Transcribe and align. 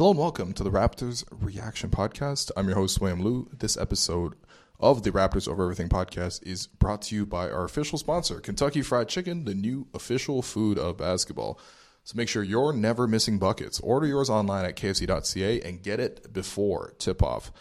Hello 0.00 0.12
and 0.12 0.18
welcome 0.18 0.54
to 0.54 0.64
the 0.64 0.70
Raptors 0.70 1.26
Reaction 1.30 1.90
Podcast. 1.90 2.50
I'm 2.56 2.68
your 2.68 2.76
host, 2.76 3.02
William 3.02 3.22
Lou. 3.22 3.50
This 3.52 3.76
episode 3.76 4.34
of 4.78 5.02
the 5.02 5.10
Raptors 5.10 5.46
Over 5.46 5.64
Everything 5.64 5.90
podcast 5.90 6.42
is 6.42 6.68
brought 6.68 7.02
to 7.02 7.14
you 7.14 7.26
by 7.26 7.50
our 7.50 7.66
official 7.66 7.98
sponsor, 7.98 8.40
Kentucky 8.40 8.80
Fried 8.80 9.10
Chicken, 9.10 9.44
the 9.44 9.54
new 9.54 9.88
official 9.92 10.40
food 10.40 10.78
of 10.78 10.96
basketball. 10.96 11.60
So 12.04 12.16
make 12.16 12.30
sure 12.30 12.42
you're 12.42 12.72
never 12.72 13.06
missing 13.06 13.38
buckets. 13.38 13.78
Order 13.80 14.06
yours 14.06 14.30
online 14.30 14.64
at 14.64 14.74
kfc.ca 14.74 15.60
and 15.60 15.82
get 15.82 16.00
it 16.00 16.32
before 16.32 16.94
tip 16.96 17.22
off. 17.22 17.52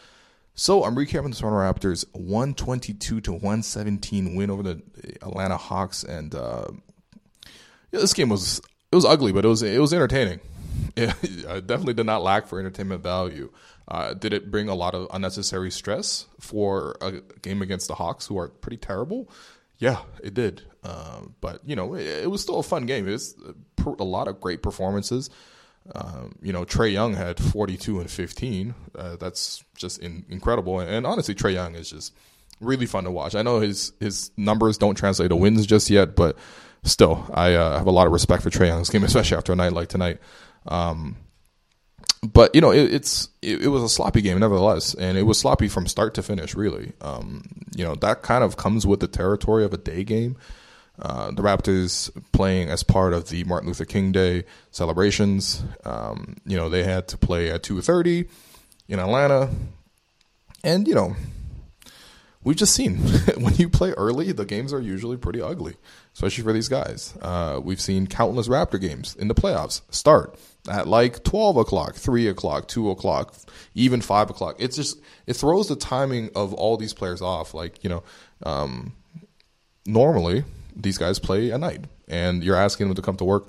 So 0.55 0.85
I'm 0.85 0.95
recapping 0.95 1.31
the 1.31 1.35
Toronto 1.35 1.57
Raptors 1.57 2.05
122 2.13 3.19
to 3.19 3.31
117 3.33 4.35
win 4.35 4.49
over 4.49 4.63
the 4.63 4.81
Atlanta 5.21 5.57
Hawks, 5.57 6.05
and 6.05 6.33
uh, 6.33 6.67
yeah, 7.91 7.99
this 7.99 8.13
game 8.13 8.29
was 8.29 8.59
it 8.93 8.95
was 8.95 9.03
ugly, 9.03 9.33
but 9.33 9.43
it 9.43 9.49
was 9.49 9.61
it 9.61 9.81
was 9.81 9.93
entertaining. 9.93 10.39
It, 10.95 11.67
definitely 11.67 11.93
did 11.93 12.05
not 12.05 12.23
lack 12.23 12.47
for 12.47 12.59
entertainment 12.59 13.03
value. 13.03 13.51
Uh, 13.87 14.13
did 14.13 14.33
it 14.33 14.51
bring 14.51 14.69
a 14.69 14.75
lot 14.75 14.93
of 14.93 15.07
unnecessary 15.11 15.71
stress 15.71 16.25
for 16.39 16.95
a 17.01 17.21
game 17.41 17.61
against 17.61 17.87
the 17.87 17.95
Hawks, 17.95 18.27
who 18.27 18.37
are 18.37 18.49
pretty 18.49 18.77
terrible? 18.77 19.29
Yeah, 19.77 20.01
it 20.21 20.33
did. 20.33 20.61
Uh, 20.83 21.21
but 21.41 21.61
you 21.65 21.75
know, 21.75 21.95
it, 21.95 22.05
it, 22.05 22.31
was 22.31 22.41
still 22.41 22.59
a 22.59 22.63
fun 22.63 22.85
game. 22.85 23.07
It's 23.07 23.33
a 23.85 24.03
lot 24.03 24.27
of 24.27 24.39
great 24.39 24.61
performances. 24.61 25.29
Um, 25.95 26.35
you 26.41 26.53
know, 26.53 26.65
Trae 26.65 26.91
Young 26.91 27.13
had 27.13 27.39
42 27.39 27.99
and 27.99 28.11
15. 28.11 28.75
Uh, 28.95 29.15
that's 29.15 29.63
just 29.75 29.99
in, 29.99 30.25
incredible. 30.29 30.79
And, 30.79 30.89
and, 30.89 31.05
honestly, 31.07 31.33
Trae 31.33 31.53
Young 31.53 31.75
is 31.75 31.89
just 31.89 32.13
really 32.59 32.85
fun 32.85 33.05
to 33.05 33.11
watch. 33.11 33.35
I 33.35 33.41
know 33.41 33.59
his 33.59 33.93
his 33.99 34.31
numbers 34.37 34.77
don't 34.77 34.95
translate 34.95 35.29
to 35.29 35.35
wins 35.35 35.65
just 35.65 35.89
yet, 35.89 36.15
but 36.15 36.37
still, 36.83 37.25
I 37.33 37.53
uh, 37.53 37.77
have 37.77 37.87
a 37.87 37.91
lot 37.91 38.07
of 38.07 38.13
respect 38.13 38.43
for 38.43 38.49
Trae 38.49 38.67
Young's 38.67 38.89
game, 38.89 39.03
especially 39.05 39.37
after 39.37 39.53
a 39.53 39.55
night 39.55 39.73
like 39.73 39.89
tonight. 39.89 40.19
Um, 40.67 41.15
but 42.21 42.53
you 42.53 42.61
know, 42.61 42.71
it, 42.71 42.93
it's 42.93 43.29
it, 43.41 43.63
it, 43.63 43.67
was 43.69 43.83
a 43.83 43.89
sloppy 43.89 44.21
game 44.21 44.39
nevertheless, 44.39 44.93
and 44.93 45.17
it 45.17 45.23
was 45.23 45.39
sloppy 45.39 45.67
from 45.67 45.87
start 45.87 46.13
to 46.15 46.23
finish. 46.23 46.53
Really, 46.53 46.93
um, 47.01 47.43
you 47.75 47.85
know, 47.85 47.95
that 47.95 48.23
kind 48.23 48.43
of 48.43 48.57
comes 48.57 48.85
with 48.85 48.99
the 48.99 49.07
territory 49.07 49.63
of 49.63 49.73
a 49.73 49.77
day 49.77 50.03
game. 50.03 50.35
Uh, 51.01 51.31
the 51.31 51.41
Raptors 51.41 52.11
playing 52.33 52.69
as 52.69 52.83
part 52.83 53.13
of 53.13 53.29
the 53.29 53.45
Martin 53.45 53.67
Luther 53.67 53.85
King 53.85 54.11
Day 54.11 54.43
celebrations. 54.71 55.63
Um, 55.85 56.35
you 56.45 56.57
know, 56.57 56.67
they 56.67 56.83
had 56.83 57.07
to 57.09 57.17
play 57.17 57.49
at 57.49 57.63
2:30 57.63 58.27
in 58.89 58.99
Atlanta, 58.99 59.49
and 60.61 60.89
you 60.89 60.95
know, 60.95 61.15
we've 62.43 62.57
just 62.57 62.73
seen 62.73 62.97
when 63.37 63.55
you 63.55 63.69
play 63.69 63.91
early, 63.91 64.33
the 64.33 64.43
games 64.43 64.73
are 64.73 64.81
usually 64.81 65.15
pretty 65.15 65.41
ugly, 65.41 65.77
especially 66.13 66.43
for 66.43 66.51
these 66.51 66.67
guys. 66.67 67.13
Uh, 67.21 67.61
we've 67.63 67.79
seen 67.79 68.07
countless 68.07 68.49
Raptor 68.49 68.81
games 68.81 69.15
in 69.15 69.29
the 69.29 69.35
playoffs 69.35 69.81
start 69.89 70.37
at 70.67 70.87
like 70.87 71.23
12 71.23 71.57
o'clock, 71.57 71.95
3 71.95 72.27
o'clock, 72.27 72.67
2 72.67 72.89
o'clock, 72.89 73.35
even 73.75 74.01
5 74.01 74.29
o'clock. 74.29 74.55
It's 74.59 74.75
just, 74.75 74.99
it 75.25 75.33
throws 75.33 75.67
the 75.67 75.75
timing 75.75 76.29
of 76.35 76.53
all 76.53 76.77
these 76.77 76.93
players 76.93 77.21
off. 77.21 77.53
Like, 77.53 77.83
you 77.83 77.89
know, 77.89 78.03
um, 78.43 78.93
normally 79.85 80.43
these 80.75 80.97
guys 80.97 81.19
play 81.19 81.51
at 81.51 81.59
night, 81.59 81.85
and 82.07 82.43
you're 82.43 82.55
asking 82.55 82.87
them 82.87 82.95
to 82.95 83.01
come 83.01 83.17
to 83.17 83.25
work, 83.25 83.47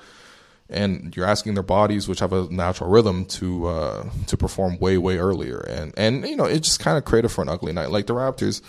and 0.69 1.15
you're 1.17 1.27
asking 1.27 1.55
their 1.55 1.63
bodies, 1.63 2.09
which 2.09 2.21
have 2.21 2.33
a 2.33 2.49
natural 2.51 2.91
rhythm, 2.91 3.25
to 3.27 3.67
uh, 3.67 4.09
to 4.27 4.37
perform 4.37 4.79
way 4.79 4.99
way 4.99 5.19
earlier, 5.19 5.59
and 5.59 5.93
and 5.97 6.27
you 6.27 6.37
know 6.37 6.45
it 6.45 6.61
just 6.61 6.81
kind 6.81 6.97
of 6.97 7.05
created 7.05 7.29
for 7.31 7.43
an 7.43 7.49
ugly 7.49 7.73
night. 7.73 7.91
Like 7.91 8.07
the 8.07 8.15
Raptors 8.15 8.63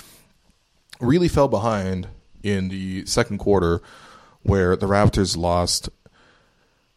really 1.00 1.28
fell 1.28 1.48
behind 1.48 2.08
in 2.44 2.70
the 2.70 3.06
second 3.06 3.38
quarter, 3.38 3.82
where 4.44 4.76
the 4.76 4.88
Raptors 4.88 5.38
lost, 5.38 5.90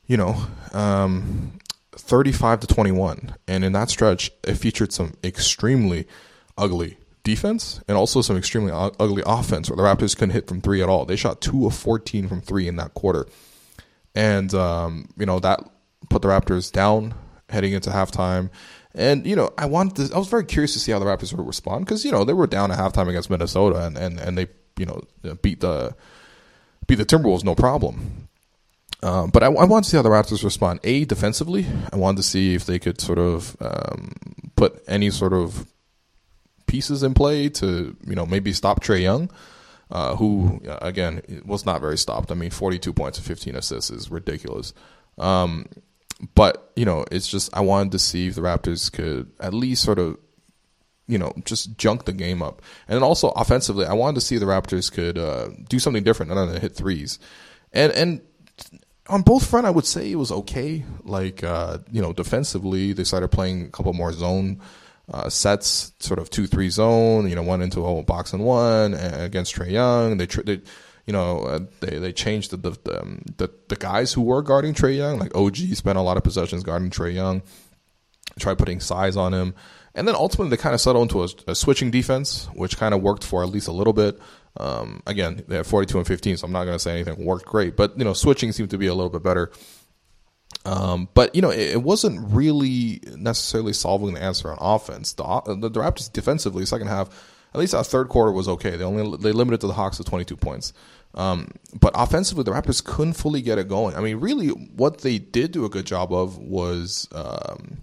you 0.06 0.16
know. 0.16 0.46
Um, 0.72 1.58
35 1.96 2.60
to 2.60 2.66
21 2.66 3.36
and 3.46 3.64
in 3.64 3.72
that 3.72 3.88
stretch 3.88 4.30
it 4.42 4.54
featured 4.54 4.92
some 4.92 5.14
extremely 5.22 6.06
ugly 6.58 6.98
defense 7.24 7.80
and 7.88 7.96
also 7.96 8.20
some 8.20 8.36
extremely 8.36 8.70
ugly 8.72 9.22
offense 9.26 9.68
where 9.68 9.76
the 9.76 9.82
Raptors 9.82 10.14
couldn't 10.14 10.34
hit 10.34 10.46
from 10.46 10.60
three 10.60 10.82
at 10.82 10.88
all. 10.88 11.06
They 11.06 11.16
shot 11.16 11.40
two 11.40 11.66
of 11.66 11.74
14 11.74 12.28
from 12.28 12.40
three 12.42 12.68
in 12.68 12.76
that 12.76 12.94
quarter. 12.94 13.26
And, 14.14 14.54
um, 14.54 15.08
you 15.16 15.26
know, 15.26 15.40
that 15.40 15.60
put 16.10 16.22
the 16.22 16.28
Raptors 16.28 16.70
down 16.70 17.14
heading 17.48 17.72
into 17.72 17.90
halftime. 17.90 18.50
And, 18.94 19.26
you 19.26 19.34
know, 19.34 19.50
I 19.58 19.66
wanted 19.66 20.08
to, 20.08 20.14
I 20.14 20.18
was 20.18 20.28
very 20.28 20.44
curious 20.44 20.74
to 20.74 20.78
see 20.78 20.92
how 20.92 20.98
the 20.98 21.06
Raptors 21.06 21.32
would 21.34 21.44
respond 21.44 21.86
because, 21.86 22.04
you 22.04 22.12
know, 22.12 22.24
they 22.24 22.34
were 22.34 22.46
down 22.46 22.70
at 22.70 22.78
halftime 22.78 23.08
against 23.08 23.30
Minnesota 23.30 23.86
and, 23.86 23.96
and, 23.96 24.20
and 24.20 24.38
they, 24.38 24.46
you 24.76 24.86
know, 24.86 25.02
beat 25.42 25.60
the, 25.60 25.96
beat 26.86 26.96
the 26.96 27.06
Timberwolves 27.06 27.42
no 27.42 27.54
problem. 27.54 28.28
Um, 29.04 29.28
but 29.28 29.42
I, 29.42 29.48
I 29.48 29.64
wanted 29.64 29.84
to 29.84 29.90
see 29.90 29.96
how 29.98 30.02
the 30.02 30.08
Raptors 30.08 30.42
respond. 30.42 30.80
A, 30.82 31.04
defensively, 31.04 31.66
I 31.92 31.96
wanted 31.96 32.16
to 32.16 32.22
see 32.22 32.54
if 32.54 32.64
they 32.64 32.78
could 32.78 33.02
sort 33.02 33.18
of 33.18 33.54
um, 33.60 34.12
put 34.56 34.82
any 34.88 35.10
sort 35.10 35.34
of 35.34 35.66
pieces 36.66 37.02
in 37.02 37.12
play 37.12 37.50
to 37.50 37.94
you 38.06 38.14
know 38.14 38.24
maybe 38.24 38.54
stop 38.54 38.82
Trae 38.82 39.02
Young, 39.02 39.30
uh, 39.90 40.16
who 40.16 40.58
again 40.80 41.20
was 41.44 41.66
not 41.66 41.82
very 41.82 41.98
stopped. 41.98 42.32
I 42.32 42.34
mean, 42.34 42.48
42 42.48 42.94
points 42.94 43.18
and 43.18 43.26
15 43.26 43.54
assists 43.56 43.90
is 43.90 44.10
ridiculous. 44.10 44.72
Um, 45.18 45.66
but 46.34 46.72
you 46.74 46.86
know, 46.86 47.04
it's 47.12 47.28
just 47.28 47.54
I 47.54 47.60
wanted 47.60 47.92
to 47.92 47.98
see 47.98 48.28
if 48.28 48.36
the 48.36 48.40
Raptors 48.40 48.90
could 48.90 49.30
at 49.38 49.52
least 49.52 49.82
sort 49.82 49.98
of 49.98 50.16
you 51.06 51.18
know 51.18 51.34
just 51.44 51.76
junk 51.76 52.06
the 52.06 52.14
game 52.14 52.40
up, 52.40 52.62
and 52.88 53.04
also 53.04 53.28
offensively, 53.32 53.84
I 53.84 53.92
wanted 53.92 54.14
to 54.14 54.22
see 54.22 54.38
the 54.38 54.46
Raptors 54.46 54.90
could 54.90 55.18
uh, 55.18 55.50
do 55.68 55.78
something 55.78 56.04
different 56.04 56.32
other 56.32 56.46
than 56.46 56.62
hit 56.62 56.74
threes, 56.74 57.18
and 57.70 57.92
and 57.92 58.22
on 59.08 59.22
both 59.22 59.46
front, 59.46 59.66
I 59.66 59.70
would 59.70 59.86
say 59.86 60.10
it 60.10 60.16
was 60.16 60.32
okay. 60.32 60.84
Like 61.02 61.44
uh, 61.44 61.78
you 61.90 62.00
know, 62.00 62.12
defensively, 62.12 62.92
they 62.92 63.04
started 63.04 63.28
playing 63.28 63.66
a 63.66 63.70
couple 63.70 63.92
more 63.92 64.12
zone 64.12 64.60
uh, 65.12 65.28
sets, 65.28 65.92
sort 66.00 66.18
of 66.18 66.30
two 66.30 66.46
three 66.46 66.70
zone. 66.70 67.28
You 67.28 67.34
know, 67.34 67.42
one 67.42 67.62
into 67.62 67.84
a 67.84 68.02
box 68.02 68.32
and 68.32 68.44
one 68.44 68.94
against 68.94 69.54
Trae 69.54 69.70
Young. 69.70 70.16
They, 70.16 70.26
they 70.26 70.62
you 71.06 71.12
know, 71.12 71.40
uh, 71.40 71.60
they 71.80 71.98
they 71.98 72.12
changed 72.12 72.50
the 72.50 72.56
the, 72.56 72.70
the 72.84 73.02
um, 73.02 73.22
the, 73.36 73.50
the 73.68 73.76
guys 73.76 74.12
who 74.12 74.22
were 74.22 74.42
guarding 74.42 74.74
Trae 74.74 74.96
Young. 74.96 75.18
Like 75.18 75.36
OG 75.36 75.56
spent 75.74 75.98
a 75.98 76.02
lot 76.02 76.16
of 76.16 76.24
possessions 76.24 76.62
guarding 76.62 76.90
Trae 76.90 77.14
Young. 77.14 77.42
Tried 78.38 78.58
putting 78.58 78.80
size 78.80 79.16
on 79.16 79.32
him, 79.32 79.54
and 79.94 80.08
then 80.08 80.16
ultimately 80.16 80.50
they 80.50 80.60
kind 80.60 80.74
of 80.74 80.80
settled 80.80 81.02
into 81.02 81.22
a, 81.22 81.28
a 81.52 81.54
switching 81.54 81.92
defense, 81.92 82.48
which 82.54 82.78
kind 82.78 82.94
of 82.94 83.00
worked 83.00 83.22
for 83.22 83.44
at 83.44 83.50
least 83.50 83.68
a 83.68 83.72
little 83.72 83.92
bit. 83.92 84.18
Um, 84.58 85.02
again, 85.06 85.42
they 85.48 85.56
had 85.56 85.66
42 85.66 85.98
and 85.98 86.06
15, 86.06 86.36
so 86.36 86.46
I'm 86.46 86.52
not 86.52 86.64
going 86.64 86.76
to 86.76 86.78
say 86.78 86.92
anything 86.92 87.24
worked 87.24 87.46
great, 87.46 87.76
but 87.76 87.98
you 87.98 88.04
know, 88.04 88.12
switching 88.12 88.52
seemed 88.52 88.70
to 88.70 88.78
be 88.78 88.86
a 88.86 88.94
little 88.94 89.10
bit 89.10 89.22
better. 89.22 89.50
Um, 90.64 91.08
but 91.14 91.34
you 91.34 91.42
know, 91.42 91.50
it, 91.50 91.72
it, 91.72 91.82
wasn't 91.82 92.32
really 92.32 93.00
necessarily 93.16 93.72
solving 93.72 94.14
the 94.14 94.22
answer 94.22 94.50
on 94.50 94.58
offense. 94.60 95.12
The, 95.12 95.24
the, 95.24 95.70
Raptors 95.70 96.12
defensively, 96.12 96.64
second 96.64 96.86
half, 96.86 97.08
at 97.52 97.60
least 97.60 97.72
that 97.72 97.86
third 97.86 98.08
quarter 98.08 98.32
was 98.32 98.48
okay. 98.48 98.76
They 98.76 98.84
only 98.84 99.16
they 99.18 99.32
limited 99.32 99.60
to 99.62 99.66
the 99.66 99.74
Hawks 99.74 99.96
to 99.98 100.04
22 100.04 100.36
points. 100.36 100.72
Um, 101.14 101.48
but 101.78 101.92
offensively, 101.94 102.44
the 102.44 102.50
Raptors 102.50 102.82
couldn't 102.82 103.12
fully 103.14 103.42
get 103.42 103.58
it 103.58 103.68
going. 103.68 103.94
I 103.94 104.00
mean, 104.00 104.18
really, 104.18 104.48
what 104.48 104.98
they 104.98 105.18
did 105.18 105.52
do 105.52 105.64
a 105.64 105.68
good 105.68 105.86
job 105.86 106.12
of 106.12 106.38
was 106.38 107.08
um, 107.12 107.78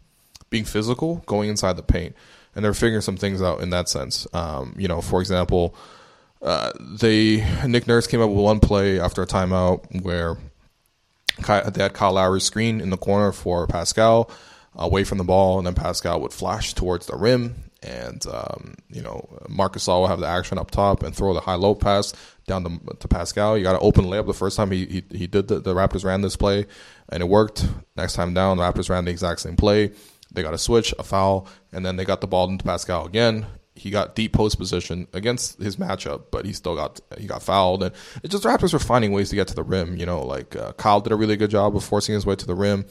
being 0.49 0.65
physical, 0.65 1.17
going 1.27 1.49
inside 1.49 1.77
the 1.77 1.83
paint, 1.83 2.15
and 2.55 2.65
they're 2.65 2.73
figuring 2.73 3.01
some 3.01 3.17
things 3.17 3.41
out 3.41 3.61
in 3.61 3.69
that 3.69 3.89
sense. 3.89 4.27
Um, 4.33 4.75
you 4.77 4.87
know, 4.87 5.01
for 5.01 5.21
example, 5.21 5.75
uh, 6.41 6.71
they 6.79 7.45
Nick 7.67 7.87
Nurse 7.87 8.07
came 8.07 8.21
up 8.21 8.29
with 8.29 8.39
one 8.39 8.59
play 8.59 8.99
after 8.99 9.21
a 9.21 9.27
timeout 9.27 10.01
where 10.01 10.37
they 11.47 11.81
had 11.81 11.93
Kyle 11.93 12.13
Lowry's 12.13 12.43
screen 12.43 12.81
in 12.81 12.89
the 12.89 12.97
corner 12.97 13.31
for 13.31 13.67
Pascal 13.67 14.29
away 14.75 15.03
from 15.03 15.17
the 15.17 15.23
ball, 15.23 15.57
and 15.57 15.67
then 15.67 15.73
Pascal 15.73 16.21
would 16.21 16.33
flash 16.33 16.73
towards 16.73 17.05
the 17.05 17.15
rim, 17.15 17.55
and 17.83 18.25
um, 18.27 18.75
you 18.89 19.01
know 19.01 19.27
Marc 19.49 19.73
Gasol 19.73 20.01
will 20.01 20.07
have 20.07 20.19
the 20.19 20.27
action 20.27 20.57
up 20.57 20.71
top 20.71 21.03
and 21.03 21.15
throw 21.15 21.33
the 21.33 21.41
high 21.41 21.55
low 21.55 21.75
pass 21.75 22.13
down 22.47 22.63
to, 22.63 22.95
to 22.95 23.07
Pascal. 23.07 23.57
You 23.57 23.63
got 23.63 23.75
an 23.75 23.81
open 23.83 24.05
layup 24.05 24.25
the 24.25 24.33
first 24.33 24.57
time 24.57 24.71
he 24.71 24.85
he, 24.85 25.03
he 25.11 25.27
did 25.27 25.47
the, 25.47 25.59
the 25.59 25.75
Raptors 25.75 26.03
ran 26.03 26.21
this 26.21 26.35
play, 26.35 26.65
and 27.09 27.21
it 27.21 27.27
worked. 27.27 27.67
Next 27.95 28.13
time 28.13 28.33
down, 28.33 28.57
the 28.57 28.63
Raptors 28.63 28.89
ran 28.89 29.05
the 29.05 29.11
exact 29.11 29.41
same 29.41 29.55
play. 29.55 29.91
They 30.33 30.41
got 30.41 30.53
a 30.53 30.57
switch, 30.57 30.93
a 30.97 31.03
foul, 31.03 31.47
and 31.71 31.85
then 31.85 31.97
they 31.97 32.05
got 32.05 32.21
the 32.21 32.27
ball 32.27 32.49
into 32.49 32.63
Pascal 32.63 33.05
again. 33.05 33.45
He 33.81 33.89
got 33.89 34.13
deep 34.13 34.31
post 34.31 34.59
position 34.59 35.07
against 35.11 35.59
his 35.59 35.77
matchup, 35.77 36.25
but 36.29 36.45
he 36.45 36.53
still 36.53 36.75
got 36.75 37.01
he 37.17 37.25
got 37.25 37.41
fouled. 37.41 37.81
And 37.81 37.95
it 38.21 38.29
just 38.29 38.43
Raptors 38.43 38.73
were 38.73 38.79
finding 38.79 39.11
ways 39.11 39.31
to 39.31 39.35
get 39.35 39.47
to 39.47 39.55
the 39.55 39.63
rim. 39.63 39.97
You 39.97 40.05
know, 40.05 40.23
like 40.23 40.55
uh, 40.55 40.73
Kyle 40.73 41.01
did 41.01 41.11
a 41.11 41.15
really 41.15 41.35
good 41.35 41.49
job 41.49 41.75
of 41.75 41.83
forcing 41.83 42.13
his 42.13 42.23
way 42.23 42.35
to 42.35 42.45
the 42.45 42.53
rim. 42.53 42.85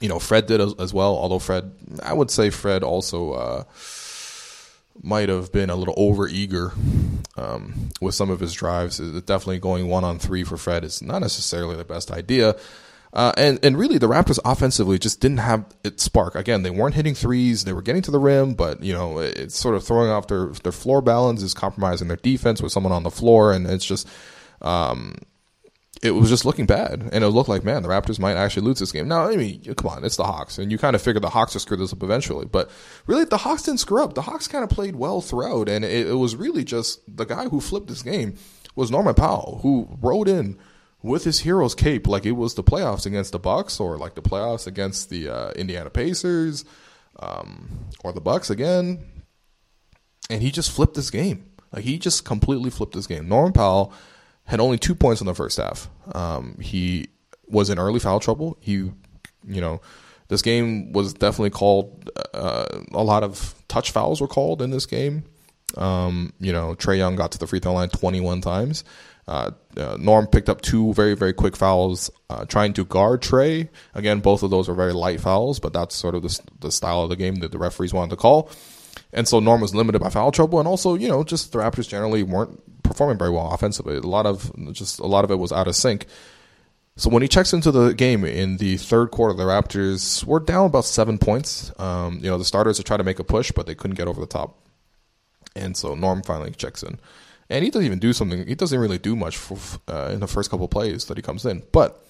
You 0.00 0.08
know, 0.08 0.18
Fred 0.18 0.46
did 0.46 0.60
as, 0.60 0.74
as 0.80 0.92
well. 0.92 1.16
Although 1.16 1.38
Fred, 1.38 1.72
I 2.02 2.14
would 2.14 2.32
say 2.32 2.50
Fred 2.50 2.82
also 2.82 3.32
uh, 3.32 3.64
might 5.00 5.28
have 5.28 5.52
been 5.52 5.70
a 5.70 5.76
little 5.76 5.94
over 5.96 6.26
eager 6.26 6.72
um, 7.36 7.90
with 8.00 8.16
some 8.16 8.28
of 8.28 8.40
his 8.40 8.52
drives. 8.52 8.98
Definitely 8.98 9.60
going 9.60 9.86
one 9.86 10.02
on 10.02 10.18
three 10.18 10.42
for 10.42 10.56
Fred 10.56 10.82
is 10.82 11.00
not 11.00 11.20
necessarily 11.20 11.76
the 11.76 11.84
best 11.84 12.10
idea. 12.10 12.56
Uh, 13.12 13.32
and 13.36 13.62
and 13.62 13.76
really, 13.76 13.98
the 13.98 14.08
Raptors 14.08 14.38
offensively 14.42 14.98
just 14.98 15.20
didn't 15.20 15.38
have 15.38 15.66
it 15.84 16.00
spark. 16.00 16.34
Again, 16.34 16.62
they 16.62 16.70
weren't 16.70 16.94
hitting 16.94 17.14
threes; 17.14 17.64
they 17.64 17.74
were 17.74 17.82
getting 17.82 18.00
to 18.02 18.10
the 18.10 18.18
rim, 18.18 18.54
but 18.54 18.82
you 18.82 18.94
know, 18.94 19.18
it's 19.18 19.58
sort 19.58 19.74
of 19.74 19.84
throwing 19.84 20.08
off 20.08 20.28
their 20.28 20.46
their 20.46 20.72
floor 20.72 21.02
balance, 21.02 21.42
is 21.42 21.52
compromising 21.52 22.08
their 22.08 22.16
defense 22.16 22.62
with 22.62 22.72
someone 22.72 22.92
on 22.92 23.02
the 23.02 23.10
floor, 23.10 23.52
and 23.52 23.66
it's 23.66 23.84
just, 23.84 24.08
um, 24.62 25.16
it 26.02 26.12
was 26.12 26.30
just 26.30 26.46
looking 26.46 26.64
bad, 26.64 27.10
and 27.12 27.22
it 27.22 27.28
looked 27.28 27.50
like 27.50 27.64
man, 27.64 27.82
the 27.82 27.88
Raptors 27.90 28.18
might 28.18 28.36
actually 28.36 28.64
lose 28.64 28.78
this 28.78 28.92
game. 28.92 29.08
Now, 29.08 29.28
I 29.28 29.36
mean, 29.36 29.62
come 29.74 29.90
on, 29.90 30.04
it's 30.06 30.16
the 30.16 30.24
Hawks, 30.24 30.56
and 30.56 30.72
you 30.72 30.78
kind 30.78 30.96
of 30.96 31.02
figure 31.02 31.20
the 31.20 31.28
Hawks 31.28 31.52
will 31.52 31.60
screw 31.60 31.76
this 31.76 31.92
up 31.92 32.02
eventually, 32.02 32.46
but 32.46 32.70
really, 33.06 33.26
the 33.26 33.36
Hawks 33.36 33.64
didn't 33.64 33.80
screw 33.80 34.02
up. 34.02 34.14
The 34.14 34.22
Hawks 34.22 34.48
kind 34.48 34.64
of 34.64 34.70
played 34.70 34.96
well 34.96 35.20
throughout, 35.20 35.68
and 35.68 35.84
it, 35.84 36.06
it 36.06 36.14
was 36.14 36.34
really 36.34 36.64
just 36.64 37.00
the 37.14 37.26
guy 37.26 37.50
who 37.50 37.60
flipped 37.60 37.88
this 37.88 38.02
game 38.02 38.38
was 38.74 38.90
Norman 38.90 39.12
Powell, 39.14 39.60
who 39.62 39.98
rode 40.00 40.28
in 40.28 40.58
with 41.02 41.24
his 41.24 41.40
hero's 41.40 41.74
cape 41.74 42.06
like 42.06 42.24
it 42.24 42.32
was 42.32 42.54
the 42.54 42.62
playoffs 42.62 43.06
against 43.06 43.32
the 43.32 43.38
Bucks 43.38 43.80
or 43.80 43.98
like 43.98 44.14
the 44.14 44.22
playoffs 44.22 44.66
against 44.66 45.10
the 45.10 45.28
uh, 45.28 45.50
Indiana 45.52 45.90
Pacers 45.90 46.64
um, 47.18 47.88
or 48.04 48.12
the 48.12 48.20
Bucks 48.20 48.50
again, 48.50 49.04
and 50.30 50.42
he 50.42 50.50
just 50.50 50.70
flipped 50.70 50.94
this 50.94 51.10
game. 51.10 51.50
Like 51.72 51.84
he 51.84 51.98
just 51.98 52.24
completely 52.24 52.70
flipped 52.70 52.94
this 52.94 53.06
game. 53.06 53.28
Norman 53.28 53.52
Powell 53.52 53.92
had 54.44 54.60
only 54.60 54.78
two 54.78 54.94
points 54.94 55.20
in 55.20 55.26
the 55.26 55.34
first 55.34 55.58
half. 55.58 55.88
Um, 56.14 56.58
he 56.60 57.08
was 57.46 57.70
in 57.70 57.78
early 57.78 58.00
foul 58.00 58.20
trouble. 58.20 58.56
He, 58.60 58.72
you 58.74 59.60
know, 59.60 59.80
this 60.28 60.42
game 60.42 60.92
was 60.92 61.14
definitely 61.14 61.50
called. 61.50 62.10
Uh, 62.34 62.80
a 62.92 63.02
lot 63.02 63.22
of 63.22 63.54
touch 63.68 63.90
fouls 63.90 64.20
were 64.20 64.28
called 64.28 64.62
in 64.62 64.70
this 64.70 64.86
game. 64.86 65.24
Um, 65.76 66.32
you 66.40 66.52
know, 66.52 66.74
Trae 66.74 66.98
Young 66.98 67.16
got 67.16 67.32
to 67.32 67.38
the 67.38 67.46
free 67.46 67.60
throw 67.60 67.72
line 67.72 67.88
21 67.88 68.40
times. 68.40 68.84
Uh, 69.28 69.52
uh, 69.76 69.96
Norm 70.00 70.26
picked 70.26 70.48
up 70.48 70.60
two 70.60 70.92
very, 70.94 71.14
very 71.14 71.32
quick 71.32 71.56
fouls 71.56 72.10
uh, 72.28 72.44
trying 72.44 72.72
to 72.72 72.84
guard 72.84 73.22
Trae. 73.22 73.68
Again, 73.94 74.20
both 74.20 74.42
of 74.42 74.50
those 74.50 74.68
are 74.68 74.74
very 74.74 74.92
light 74.92 75.20
fouls, 75.20 75.60
but 75.60 75.72
that's 75.72 75.94
sort 75.94 76.14
of 76.14 76.22
the, 76.22 76.40
the 76.60 76.72
style 76.72 77.02
of 77.02 77.08
the 77.08 77.16
game 77.16 77.36
that 77.36 77.52
the 77.52 77.58
referees 77.58 77.94
wanted 77.94 78.10
to 78.10 78.16
call. 78.16 78.50
And 79.12 79.28
so 79.28 79.40
Norm 79.40 79.60
was 79.60 79.74
limited 79.74 80.00
by 80.00 80.10
foul 80.10 80.32
trouble, 80.32 80.58
and 80.58 80.66
also, 80.66 80.94
you 80.94 81.08
know, 81.08 81.22
just 81.22 81.52
the 81.52 81.58
Raptors 81.58 81.88
generally 81.88 82.22
weren't 82.22 82.60
performing 82.82 83.18
very 83.18 83.30
well 83.30 83.50
offensively. 83.52 83.96
A 83.96 84.00
lot 84.00 84.26
of 84.26 84.50
just 84.72 84.98
a 84.98 85.06
lot 85.06 85.24
of 85.24 85.30
it 85.30 85.38
was 85.38 85.52
out 85.52 85.68
of 85.68 85.76
sync. 85.76 86.06
So 86.96 87.08
when 87.08 87.22
he 87.22 87.28
checks 87.28 87.54
into 87.54 87.70
the 87.70 87.94
game 87.94 88.24
in 88.24 88.58
the 88.58 88.76
third 88.76 89.10
quarter, 89.10 89.34
the 89.34 89.44
Raptors 89.44 90.24
were 90.24 90.40
down 90.40 90.66
about 90.66 90.84
seven 90.84 91.16
points. 91.18 91.72
Um, 91.78 92.16
you 92.16 92.28
know, 92.28 92.36
the 92.36 92.44
starters 92.44 92.78
are 92.78 92.82
trying 92.82 92.98
to 92.98 93.04
make 93.04 93.18
a 93.18 93.24
push, 93.24 93.50
but 93.50 93.66
they 93.66 93.74
couldn't 93.74 93.96
get 93.96 94.08
over 94.08 94.20
the 94.20 94.26
top. 94.26 94.58
And 95.54 95.76
so 95.76 95.94
Norm 95.94 96.22
finally 96.22 96.52
checks 96.52 96.82
in 96.82 96.98
and 97.52 97.64
he 97.64 97.70
doesn't 97.70 97.84
even 97.84 97.98
do 97.98 98.14
something. 98.14 98.46
He 98.46 98.54
doesn't 98.54 98.78
really 98.78 98.98
do 98.98 99.14
much 99.14 99.36
for, 99.36 99.58
uh, 99.86 100.08
in 100.10 100.20
the 100.20 100.26
first 100.26 100.50
couple 100.50 100.66
plays 100.68 101.04
that 101.04 101.18
he 101.18 101.22
comes 101.22 101.44
in. 101.44 101.62
But 101.70 102.02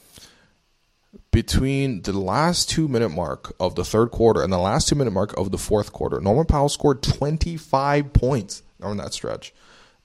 between 1.33 2.03
the 2.03 2.13
last 2.13 2.71
two 2.71 2.87
minute 2.87 3.09
mark 3.09 3.53
of 3.59 3.75
the 3.75 3.85
third 3.85 4.13
quarter 4.13 4.43
and 4.43 4.53
the 4.53 4.59
last 4.59 4.89
two 4.89 4.95
minute 4.95 5.11
mark 5.11 5.37
of 5.37 5.51
the 5.51 5.59
fourth 5.59 5.93
quarter, 5.93 6.21
Norman 6.21 6.47
Powell 6.47 6.69
scored 6.69 7.03
25 7.03 8.13
points 8.13 8.63
on 8.81 8.99
that 8.99 9.13
stretch, 9.15 9.53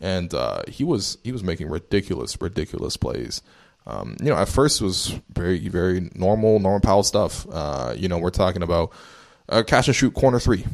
and 0.01 0.33
uh, 0.33 0.63
he 0.67 0.83
was 0.83 1.19
he 1.23 1.31
was 1.31 1.43
making 1.43 1.69
ridiculous 1.69 2.41
ridiculous 2.41 2.97
plays. 2.97 3.43
Um, 3.85 4.17
you 4.19 4.29
know, 4.29 4.35
at 4.35 4.49
first 4.49 4.81
it 4.81 4.83
was 4.83 5.19
very 5.29 5.67
very 5.67 6.09
normal 6.15 6.59
Norman 6.59 6.81
Powell 6.81 7.03
stuff. 7.03 7.45
Uh, 7.51 7.93
you 7.95 8.07
know, 8.07 8.17
we're 8.17 8.31
talking 8.31 8.63
about 8.63 8.91
a 9.49 9.63
catch 9.63 9.87
and 9.87 9.95
shoot 9.95 10.13
corner 10.13 10.39
three. 10.39 10.65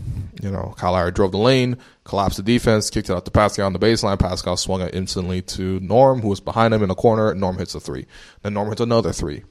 You 0.42 0.52
know, 0.52 0.74
Kyle 0.78 0.92
Lowry 0.92 1.12
drove 1.12 1.32
the 1.32 1.38
lane, 1.38 1.78
collapsed 2.04 2.38
the 2.38 2.44
defense, 2.44 2.90
kicked 2.90 3.10
it 3.10 3.14
out 3.14 3.24
to 3.26 3.32
Pascal 3.32 3.66
on 3.66 3.74
the 3.74 3.80
baseline. 3.80 4.20
Pascal 4.20 4.58
swung 4.58 4.82
it 4.82 4.94
instantly 4.94 5.42
to 5.42 5.80
Norm, 5.80 6.22
who 6.22 6.28
was 6.28 6.42
behind 6.42 6.74
him 6.74 6.84
in 6.84 6.90
the 6.90 6.96
corner. 6.96 7.34
Norm 7.34 7.58
hits 7.58 7.76
a 7.76 7.80
three. 7.80 8.08
Then 8.42 8.54
Norm 8.54 8.68
hits 8.68 8.82
another 8.82 9.14
three, 9.14 9.44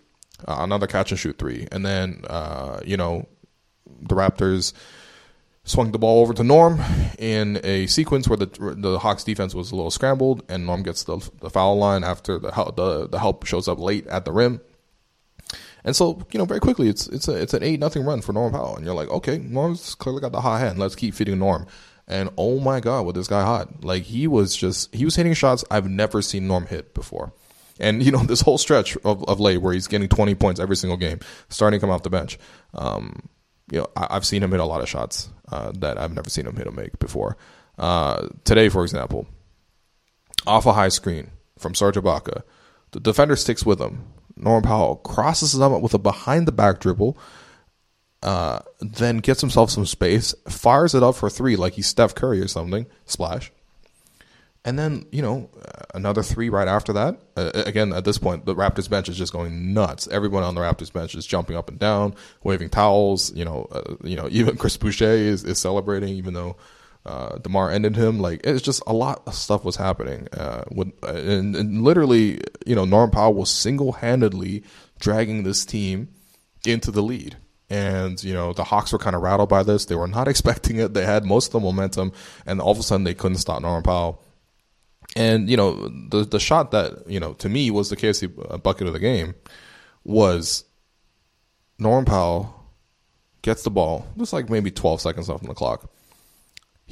uh, 0.47 0.57
another 0.59 0.87
catch 0.87 1.11
and 1.11 1.19
shoot 1.19 1.39
three. 1.39 1.67
And 1.73 1.87
then, 1.87 2.25
uh, 2.29 2.81
you 2.85 2.99
know, 2.99 3.27
the 4.03 4.15
Raptors 4.15 4.75
swung 5.65 5.93
the 5.93 5.99
ball 5.99 6.21
over 6.21 6.35
to 6.35 6.43
Norm 6.43 6.81
in 7.19 7.61
a 7.63 7.87
sequence 7.87 8.29
where 8.29 8.37
the 8.37 8.75
the 8.77 8.99
Hawks 8.99 9.25
defense 9.25 9.55
was 9.55 9.71
a 9.71 9.77
little 9.77 9.93
scrambled, 9.93 10.43
and 10.49 10.67
Norm 10.67 10.83
gets 10.83 11.05
the, 11.05 11.19
the 11.41 11.49
foul 11.49 11.79
line 11.79 12.05
after 12.05 12.39
the, 12.39 12.51
the 12.51 13.09
the 13.09 13.19
help 13.19 13.47
shows 13.47 13.69
up 13.69 13.79
late 13.79 14.07
at 14.09 14.25
the 14.25 14.33
rim. 14.33 14.61
And 15.85 15.97
so, 15.97 16.25
you 16.31 16.39
know, 16.39 16.45
very 16.45 16.61
quickly, 16.61 16.89
it's 16.89 17.07
it's 17.09 17.29
a, 17.29 17.35
it's 17.35 17.55
an 17.55 17.63
eight 17.63 17.81
nothing 17.81 18.05
run 18.05 18.21
for 18.21 18.33
Norm 18.33 18.53
Powell, 18.53 18.77
and 18.77 18.85
you're 18.85 18.95
like, 18.95 19.09
okay, 19.09 19.39
Norm's 19.39 19.95
clearly 19.95 20.21
got 20.21 20.33
the 20.33 20.41
hot 20.41 20.61
hand. 20.61 20.79
Let's 20.79 20.95
keep 20.95 21.15
feeding 21.15 21.39
Norm. 21.39 21.67
And 22.07 22.31
oh 22.37 22.61
my 22.61 22.81
god, 22.81 23.07
was 23.07 23.15
this 23.15 23.29
guy 23.29 23.43
hot? 23.43 23.85
Like 23.85 24.05
he 24.05 24.27
was 24.27 24.55
just 24.57 24.95
he 24.95 25.05
was 25.05 25.17
hitting 25.17 25.35
shots 25.35 25.65
I've 25.71 25.89
never 25.89 26.23
seen 26.23 26.47
Norm 26.47 26.67
hit 26.67 26.95
before. 26.95 27.33
And 27.81 28.03
you 28.03 28.13
know, 28.13 28.19
this 28.25 28.41
whole 28.41 28.59
stretch 28.59 28.97
of, 29.05 29.25
of 29.29 29.41
late 29.41 29.59
where 29.59 29.73
he's 29.73 29.89
getting 29.89 30.09
20 30.09 30.35
points 30.35 30.61
every 30.61 30.77
single 30.77 30.97
game, 30.97 31.21
starting 31.49 31.79
to 31.79 31.81
come 31.81 31.91
off 31.91 32.03
the 32.03 32.11
bench. 32.11 32.39
Um, 32.75 33.29
you 33.71 33.79
know, 33.79 33.87
I, 33.97 34.15
have 34.15 34.27
seen 34.27 34.43
him 34.43 34.51
hit 34.51 34.61
a 34.61 34.65
lot 34.65 34.83
of 34.83 34.89
shots 34.89 35.31
uh, 35.51 35.73
that 35.79 35.97
I've 35.99 36.13
never 36.13 36.29
seen 36.29 36.47
him 36.47 36.57
hit 36.57 36.67
or 36.67 36.73
make 36.73 36.99
before. 36.99 37.37
Uh, 37.79 38.29
today, 38.45 38.69
for 38.69 38.83
example, 38.83 39.27
off 40.47 40.67
a 40.67 40.75
high 40.75 40.91
screen 40.91 41.31
from 41.59 41.75
Serge 41.75 41.97
Ibaka, 41.97 42.43
the 42.91 43.01
defender 43.01 43.37
sticks 43.37 43.65
with 43.65 43.81
him 43.81 44.12
Norman 44.43 44.63
Powell 44.63 44.97
crosses 44.97 45.55
him 45.55 45.63
up 45.63 45.83
with 45.83 45.95
a 45.95 45.99
behind 45.99 46.47
the 46.47 46.53
back 46.53 46.81
dribble, 46.81 47.17
uh, 48.23 48.61
then 48.81 49.19
gets 49.19 49.41
himself 49.41 49.71
some 49.71 49.87
space, 49.87 50.35
fires 50.49 50.95
it 50.95 51.03
up 51.03 51.17
for 51.17 51.31
three 51.31 51.57
like 51.57 51.75
he's 51.75 51.87
Steph 51.87 52.15
Curry 52.15 52.41
or 52.41 52.49
something, 52.49 52.87
splash. 53.07 53.53
And 54.65 54.79
then, 54.79 55.07
you 55.11 55.23
know, 55.23 55.51
another 55.93 56.23
three 56.23 56.49
right 56.49 56.69
after 56.69 56.93
that. 56.93 57.21
Uh, 57.37 57.51
again, 57.55 57.93
at 57.93 58.05
this 58.05 58.19
point, 58.19 58.47
the 58.47 58.55
Raptors 58.55 58.89
bench 58.89 59.09
is 59.09 59.19
just 59.19 59.33
going 59.33 59.75
nuts. 59.75 60.07
Everyone 60.07 60.45
on 60.45 60.55
the 60.55 60.61
Raptors 60.61 60.93
bench 60.93 61.17
is 61.17 61.27
jumping 61.27 61.57
up 61.57 61.69
and 61.69 61.81
down, 61.81 62.15
waving 62.45 62.71
towels. 62.71 63.35
You 63.35 63.45
know, 63.45 63.67
uh, 63.73 63.95
you 64.05 64.15
know, 64.15 64.29
even 64.31 64.57
Chris 64.57 64.77
Boucher 64.77 65.05
is, 65.05 65.43
is 65.43 65.59
celebrating, 65.59 66.11
even 66.11 66.35
though 66.35 66.57
uh, 67.05 67.39
DeMar 67.39 67.71
ended 67.71 67.97
him. 67.97 68.21
Like 68.21 68.41
it's 68.45 68.63
just 68.63 68.83
a 68.87 68.93
lot 68.93 69.23
of 69.27 69.35
stuff 69.35 69.65
was 69.65 69.77
happening. 69.77 70.29
Uh, 70.33 70.65
with, 70.71 70.93
and, 71.03 71.57
and, 71.57 71.83
literally, 71.83 72.41
you 72.65 72.75
know, 72.75 72.85
Norm 72.85 73.11
Powell 73.11 73.35
was 73.35 73.51
single 73.51 73.93
handedly 73.93 74.63
dragging 74.99 75.43
this 75.43 75.65
team 75.65 76.09
into 76.65 76.91
the 76.91 77.03
lead. 77.03 77.37
And 77.69 78.23
you 78.23 78.35
know 78.35 78.53
the 78.53 78.65
Hawks 78.65 78.93
were 78.93 78.99
kind 78.99 79.17
of 79.17 79.23
rattled 79.23 79.49
by 79.49 79.63
this. 79.63 79.87
They 79.87 79.95
were 79.95 80.07
not 80.07 80.29
expecting 80.29 80.77
it. 80.77 80.95
They 80.95 81.05
had 81.05 81.25
most 81.25 81.47
of 81.47 81.53
the 81.53 81.61
momentum, 81.61 82.13
and 82.45 82.61
all 82.61 82.73
of 82.73 82.79
a 82.79 82.83
sudden 82.83 83.05
they 83.05 83.15
couldn't 83.15 83.39
stop 83.39 83.63
Norman 83.63 83.83
Powell. 83.83 84.23
And 85.17 85.49
you 85.49 85.57
know 85.57 85.89
the 86.11 86.25
the 86.25 86.39
shot 86.39 86.71
that 86.73 87.09
you 87.09 87.19
know 87.19 87.33
to 87.35 87.49
me 87.49 87.71
was 87.71 87.89
the 87.89 87.97
KFC 87.97 88.63
bucket 88.63 88.87
of 88.87 88.93
the 88.93 88.99
game 88.99 89.35
was 90.05 90.65
Norman 91.79 92.05
Powell 92.05 92.55
gets 93.41 93.63
the 93.63 93.71
ball, 93.71 94.07
just 94.19 94.35
like 94.35 94.51
maybe 94.51 94.71
12 94.71 95.01
seconds 95.01 95.29
left 95.29 95.43
on 95.43 95.49
the 95.49 95.55
clock 95.55 95.91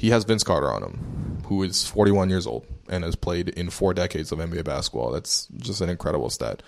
he 0.01 0.09
has 0.09 0.23
Vince 0.23 0.43
Carter 0.43 0.73
on 0.73 0.81
him, 0.81 1.43
who 1.45 1.61
is 1.61 1.87
41 1.87 2.31
years 2.31 2.47
old 2.47 2.65
and 2.89 3.03
has 3.03 3.15
played 3.15 3.49
in 3.49 3.69
four 3.69 3.93
decades 3.93 4.31
of 4.31 4.39
NBA 4.39 4.65
basketball. 4.65 5.11
That's 5.11 5.45
just 5.57 5.79
an 5.79 5.91
incredible 5.91 6.31
stat. 6.31 6.63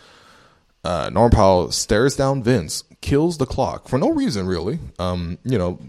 Uh, 0.84 1.10
Norm 1.12 1.32
Powell 1.32 1.72
stares 1.72 2.16
down 2.16 2.44
Vince, 2.44 2.84
kills 3.02 3.40
the 3.40 3.48
clock 3.48 3.88
for 3.88 3.98
no 3.98 4.12
reason, 4.12 4.46
really. 4.46 4.78
Um, 5.00 5.40
you 5.44 5.58
know, 5.58 5.80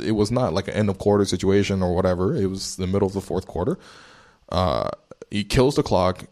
it 0.00 0.12
was 0.12 0.30
not 0.30 0.54
like 0.54 0.68
an 0.68 0.74
end 0.74 0.88
of 0.88 0.98
quarter 0.98 1.24
situation 1.24 1.82
or 1.82 1.96
whatever. 1.96 2.36
It 2.36 2.46
was 2.46 2.76
the 2.76 2.86
middle 2.86 3.08
of 3.08 3.14
the 3.14 3.20
fourth 3.20 3.48
quarter. 3.48 3.76
Uh, 4.48 4.90
he 5.32 5.42
kills 5.42 5.74
the 5.74 5.82
clock. 5.82 6.26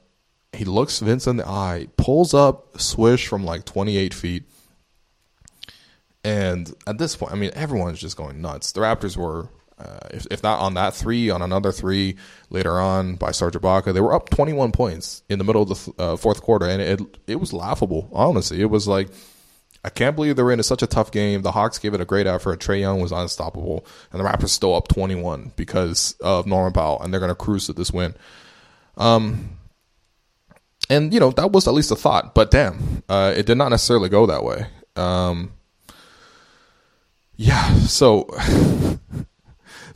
He 0.53 0.65
looks 0.65 1.01
Vince 1.01 1.27
in 1.27 1.39
the 1.39 1.49
eye, 1.49 1.89
pulls 1.97 2.35
up, 2.35 2.81
swish 2.81 3.27
from 3.27 3.45
like 3.45 3.65
28 3.65 4.15
feet. 4.15 4.45
And 6.23 6.73
at 6.87 6.99
this 6.99 7.17
point, 7.17 7.33
I 7.33 7.35
mean, 7.35 7.51
everyone's 7.55 7.99
just 7.99 8.17
going 8.17 8.41
nuts. 8.41 8.71
The 8.71 8.83
Raptors 8.83 9.17
were 9.17 9.49
uh, 9.79 9.99
if, 10.11 10.27
if 10.31 10.43
not 10.43 10.61
on 10.61 10.75
that 10.75 10.95
three, 10.95 11.29
on 11.29 11.43
another 11.43 11.71
three 11.71 12.17
later 12.49 12.81
on 12.81 13.17
by 13.17 13.31
Serge 13.31 13.55
Ibaka, 13.55 13.93
they 13.93 14.01
were 14.01 14.15
up 14.15 14.31
21 14.31 14.73
points 14.73 15.23
in 15.29 15.39
the 15.39 15.45
middle 15.45 15.63
of 15.63 15.69
the 15.69 15.75
th- 15.75 15.97
uh, 15.99 16.17
fourth 16.17 16.43
quarter, 16.43 16.67
and 16.67 16.81
it 16.81 17.01
it 17.27 17.37
was 17.37 17.53
laughable. 17.53 18.09
Honestly, 18.13 18.61
it 18.61 18.71
was 18.71 18.89
like 18.89 19.09
I 19.85 19.91
can't 19.91 20.17
believe 20.17 20.37
they 20.37 20.43
were 20.43 20.53
in 20.53 20.63
such 20.63 20.83
a 20.83 20.87
tough 20.87 21.13
game. 21.13 21.43
The 21.43 21.53
Hawks 21.53 21.79
gave 21.79 21.95
it 21.95 22.01
a 22.01 22.07
great 22.07 22.27
effort. 22.27 22.59
Trae 22.59 22.81
Young 22.81 23.01
was 23.01 23.13
unstoppable, 23.13 23.87
and 24.13 24.21
the 24.21 24.25
Raptors 24.25 24.49
still 24.49 24.75
up 24.75 24.89
21 24.89 25.53
because 25.57 26.17
of 26.23 26.47
Norman 26.47 26.73
Powell, 26.73 27.01
and 27.03 27.13
they're 27.13 27.21
going 27.21 27.31
to 27.31 27.37
cruise 27.37 27.67
to 27.67 27.73
this 27.73 27.93
win. 27.93 28.15
Um, 28.97 29.59
and 30.89 31.13
you 31.13 31.21
know 31.21 31.31
that 31.33 31.53
was 31.53 31.69
at 31.69 31.75
least 31.75 31.91
a 31.91 31.97
thought, 31.97 32.35
but 32.35 32.51
damn, 32.51 33.03
uh, 33.09 33.35
it 33.37 33.47
did 33.47 33.59
not 33.59 33.69
necessarily 33.69 34.09
go 34.09 34.27
that 34.27 34.43
way. 34.43 34.67
Um, 34.97 35.53
yeah, 37.37 37.75
so 37.81 38.29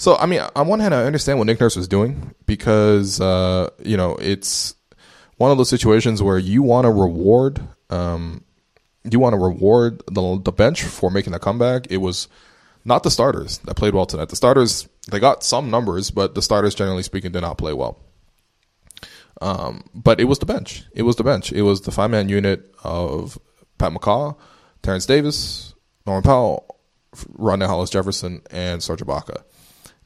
So 0.00 0.16
I 0.16 0.24
mean, 0.24 0.40
on 0.56 0.66
one 0.66 0.80
hand, 0.80 0.94
I 0.94 1.04
understand 1.04 1.36
what 1.36 1.46
Nick 1.46 1.60
Nurse 1.60 1.76
was 1.76 1.86
doing 1.86 2.34
because 2.46 3.20
uh, 3.20 3.68
you 3.84 3.98
know 3.98 4.16
it's 4.16 4.74
one 5.36 5.50
of 5.50 5.58
those 5.58 5.68
situations 5.68 6.22
where 6.22 6.38
you 6.38 6.62
want 6.62 6.86
to 6.86 6.90
reward 6.90 7.60
um, 7.90 8.42
you 9.04 9.18
want 9.18 9.34
to 9.34 9.38
reward 9.38 10.02
the, 10.10 10.40
the 10.42 10.52
bench 10.52 10.84
for 10.84 11.10
making 11.10 11.34
the 11.34 11.38
comeback. 11.38 11.86
It 11.90 11.98
was 11.98 12.28
not 12.82 13.02
the 13.02 13.10
starters 13.10 13.58
that 13.58 13.74
played 13.74 13.92
well 13.92 14.06
tonight. 14.06 14.30
The 14.30 14.36
starters 14.36 14.88
they 15.10 15.20
got 15.20 15.44
some 15.44 15.70
numbers, 15.70 16.10
but 16.10 16.34
the 16.34 16.40
starters, 16.40 16.74
generally 16.74 17.02
speaking, 17.02 17.32
did 17.32 17.42
not 17.42 17.58
play 17.58 17.74
well. 17.74 17.98
Um, 19.42 19.84
but 19.94 20.18
it 20.18 20.24
was 20.24 20.38
the 20.38 20.46
bench. 20.46 20.82
It 20.94 21.02
was 21.02 21.16
the 21.16 21.24
bench. 21.24 21.52
It 21.52 21.60
was 21.60 21.82
the 21.82 21.90
five 21.90 22.10
man 22.10 22.30
unit 22.30 22.74
of 22.84 23.38
Pat 23.76 23.92
McCaw, 23.92 24.34
Terence 24.80 25.04
Davis, 25.04 25.74
Norman 26.06 26.22
Powell, 26.22 26.78
Rondae 27.38 27.66
Hollis 27.66 27.90
Jefferson, 27.90 28.40
and 28.50 28.82
Serge 28.82 29.00
Ibaka. 29.00 29.42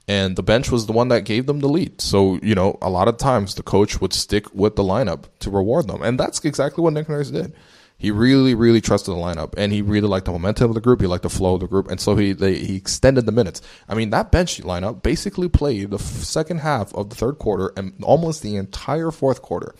And 0.07 0.37
the 0.37 0.43
bench 0.43 0.71
was 0.71 0.87
the 0.87 0.93
one 0.93 1.09
that 1.09 1.25
gave 1.25 1.47
them 1.47 1.61
the 1.61 1.69
lead. 1.69 2.01
So, 2.01 2.39
you 2.43 2.55
know, 2.55 2.79
a 2.83 2.91
lot 2.91 3.09
of 3.09 3.17
times 3.17 3.55
the 3.55 3.63
coach 3.63 4.01
would 4.01 4.13
stick 4.13 4.55
with 4.55 4.77
the 4.77 4.83
lineup 4.83 5.25
to 5.41 5.51
reward 5.51 5.89
them. 5.89 6.03
And 6.03 6.21
that's 6.21 6.45
exactly 6.45 6.83
what 6.83 6.93
Nick 6.93 7.09
Nurse 7.09 7.31
did. 7.31 7.55
He 7.97 8.11
really, 8.11 8.55
really 8.55 8.81
trusted 8.81 9.15
the 9.15 9.19
lineup, 9.19 9.55
and 9.57 9.73
he 9.73 9.81
really 9.81 10.09
liked 10.09 10.27
the 10.27 10.33
momentum 10.33 10.71
of 10.71 10.75
the 10.75 10.81
group. 10.81 11.01
He 11.01 11.07
liked 11.07 11.23
the 11.23 11.31
flow 11.31 11.55
of 11.55 11.61
the 11.61 11.69
group, 11.69 11.89
and 11.89 12.01
so 12.01 12.17
he 12.17 12.33
they, 12.33 12.57
he 12.57 12.77
extended 12.77 13.25
the 13.25 13.33
minutes. 13.33 13.63
I 13.89 13.95
mean, 13.95 14.11
that 14.11 14.33
bench 14.33 14.61
lineup 14.61 15.03
basically 15.03 15.49
played 15.49 15.91
the 15.91 15.99
second 15.99 16.59
half 16.59 16.93
of 16.95 17.09
the 17.09 17.17
third 17.17 17.39
quarter 17.39 17.73
and 17.77 17.95
almost 18.03 18.43
the 18.43 18.57
entire 18.57 19.13
fourth 19.13 19.43
quarter. 19.43 19.75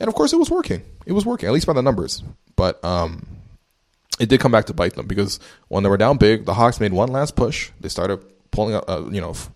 And 0.00 0.08
of 0.08 0.14
course, 0.14 0.32
it 0.32 0.38
was 0.38 0.50
working. 0.50 0.82
It 1.06 1.12
was 1.12 1.26
working, 1.26 1.48
at 1.48 1.52
least 1.52 1.66
by 1.66 1.74
the 1.74 1.82
numbers. 1.82 2.22
But 2.56 2.82
um, 2.84 3.26
it 4.18 4.28
did 4.28 4.40
come 4.40 4.52
back 4.52 4.64
to 4.66 4.74
bite 4.74 4.94
them 4.94 5.06
because 5.06 5.38
when 5.68 5.82
they 5.82 5.90
were 5.90 5.96
down 5.96 6.16
big, 6.16 6.44
the 6.44 6.54
Hawks 6.54 6.80
made 6.80 6.92
one 6.92 7.10
last 7.10 7.36
push. 7.36 7.70
They 7.80 7.88
started 7.88 8.24
pulling 8.50 8.74
up, 8.74 8.84
uh, 8.88 9.04
you 9.10 9.20
know, 9.20 9.30
f- 9.30 9.50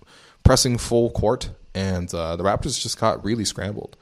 pressing 0.45 0.79
full 0.79 1.11
court, 1.11 1.51
and 1.75 2.13
uh, 2.15 2.37
the 2.37 2.45
Raptors 2.45 2.81
just 2.81 2.99
got 2.99 3.25
really 3.25 3.45
scrambled. 3.45 3.97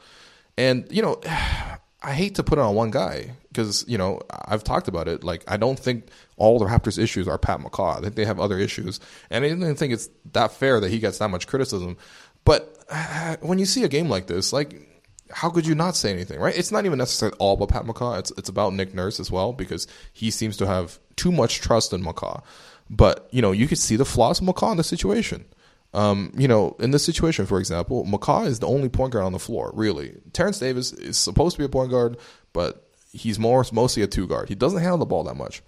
And 0.57 0.87
you 0.91 1.03
know, 1.03 1.21
I 2.03 2.15
hate 2.15 2.37
to 2.37 2.43
put 2.43 2.59
it 2.59 2.63
on 2.63 2.75
one 2.75 2.91
guy 2.91 3.33
because 3.49 3.85
you 3.87 3.99
know 3.99 4.21
I've 4.31 4.65
talked 4.65 4.89
about 4.89 5.09
it. 5.09 5.23
Like 5.23 5.45
I 5.47 5.57
don't 5.57 5.79
think 5.79 6.07
all 6.37 6.59
the 6.59 6.65
Raptors' 6.65 6.99
issues 6.99 7.29
are 7.29 7.39
Pat 7.39 7.61
McCaw. 7.61 7.99
I 7.99 8.01
think 8.01 8.15
they 8.15 8.25
have 8.25 8.41
other 8.41 8.59
issues, 8.59 9.01
and 9.29 9.45
I 9.45 9.51
don't 9.51 9.75
think 9.77 9.93
it's 9.93 10.09
that 10.33 10.53
fair 10.53 10.81
that 10.81 10.91
he 10.91 10.99
gets 10.99 11.19
that 11.19 11.29
much 11.29 11.47
criticism. 11.47 11.97
But 12.45 12.77
uh, 12.89 13.37
when 13.41 13.59
you 13.59 13.67
see 13.67 13.85
a 13.85 13.89
game 13.89 14.09
like 14.09 14.27
this, 14.27 14.53
like 14.53 14.87
how 15.33 15.51
could 15.51 15.67
you 15.67 15.75
not 15.75 15.97
say 15.97 16.13
anything, 16.13 16.41
right? 16.41 16.57
It's 16.57 16.73
not 16.73 16.87
even 16.87 16.99
necessarily 16.99 17.37
all 17.39 17.55
about 17.55 17.69
Pat 17.69 17.85
McCaw. 17.85 18.19
It's 18.19 18.33
it's 18.33 18.49
about 18.49 18.75
Nick 18.75 18.95
Nurse 18.95 19.21
as 19.21 19.31
well 19.31 19.53
because 19.53 19.87
he 20.13 20.31
seems 20.31 20.57
to 20.59 20.67
have 20.67 20.99
too 21.17 21.33
much 21.33 21.61
trust 21.61 21.93
in 21.93 22.03
McCaw. 22.03 22.43
But 22.91 23.29
you 23.31 23.41
know 23.41 23.53
you 23.53 23.69
could 23.69 23.79
see 23.79 23.97
the 23.97 24.05
flaws 24.05 24.41
of 24.41 24.47
McCaw 24.47 24.73
in 24.73 24.77
the 24.77 24.85
situation. 24.85 25.45
Um, 25.93 26.33
you 26.37 26.47
know, 26.47 26.77
in 26.79 26.93
this 26.93 27.05
situation, 27.05 27.47
for 27.47 27.59
example, 27.59 28.05
McCaw 28.05 28.47
is 28.47 28.61
the 28.61 28.69
only 28.69 28.89
point 28.89 29.13
guard 29.13 29.25
on 29.25 29.33
the 29.33 29.39
floor, 29.39 29.73
really. 29.75 30.17
Terence 30.33 30.59
Davis 30.59 30.93
is 30.93 31.17
supposed 31.17 31.57
to 31.57 31.59
be 31.59 31.65
a 31.65 31.69
point 31.69 31.91
guard, 31.91 32.17
but 32.53 32.89
he's 33.13 33.39
more 33.39 33.65
mostly 33.73 34.03
a 34.03 34.07
two 34.07 34.27
guard. 34.27 34.49
He 34.49 34.55
doesn't 34.55 34.81
handle 34.81 34.99
the 34.99 35.07
ball 35.07 35.25
that 35.25 35.37
much. 35.37 35.63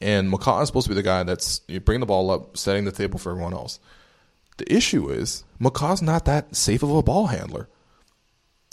And 0.00 0.30
McCaw 0.30 0.62
is 0.62 0.68
supposed 0.68 0.84
to 0.86 0.90
be 0.90 0.96
the 0.96 1.02
guy 1.02 1.22
that's 1.22 1.60
bringing 1.60 2.00
the 2.00 2.06
ball 2.06 2.30
up, 2.30 2.56
setting 2.56 2.84
the 2.84 2.92
table 2.92 3.18
for 3.18 3.30
everyone 3.30 3.54
else. 3.54 3.80
The 4.58 4.72
issue 4.72 5.10
is 5.10 5.44
McCaw's 5.60 6.02
not 6.02 6.26
that 6.26 6.54
safe 6.54 6.82
of 6.82 6.90
a 6.90 7.02
ball 7.02 7.28
handler. 7.28 7.68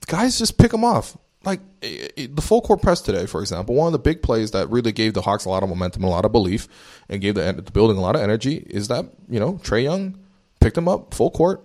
Guys 0.08 0.38
just 0.38 0.58
pick 0.58 0.74
him 0.74 0.84
off. 0.84 1.18
Like 1.44 1.60
the 1.82 2.42
full 2.42 2.62
court 2.62 2.82
press 2.84 3.02
today, 3.02 3.26
for 3.26 3.42
example, 3.42 3.74
one 3.74 3.88
of 3.88 3.94
the 3.94 4.00
big 4.00 4.22
plays 4.22 4.52
that 4.52 4.70
really 4.70 4.92
gave 4.92 5.16
the 5.16 5.22
Hawks 5.22 5.46
a 5.46 5.50
lot 5.50 5.64
of 5.64 5.70
momentum, 5.70 6.04
a 6.04 6.10
lot 6.10 6.24
of 6.24 6.32
belief, 6.32 6.68
and 7.10 7.20
gave 7.20 7.34
the, 7.36 7.52
the 7.54 7.72
building 7.72 7.98
a 7.98 8.02
lot 8.02 8.16
of 8.16 8.22
energy 8.22 8.58
is 8.70 8.90
that 8.90 9.06
you 9.28 9.40
know 9.40 9.54
Trae 9.64 9.84
Young 9.84 10.20
picked 10.60 10.78
him 10.78 10.88
up 10.88 11.14
full 11.14 11.32
court, 11.32 11.64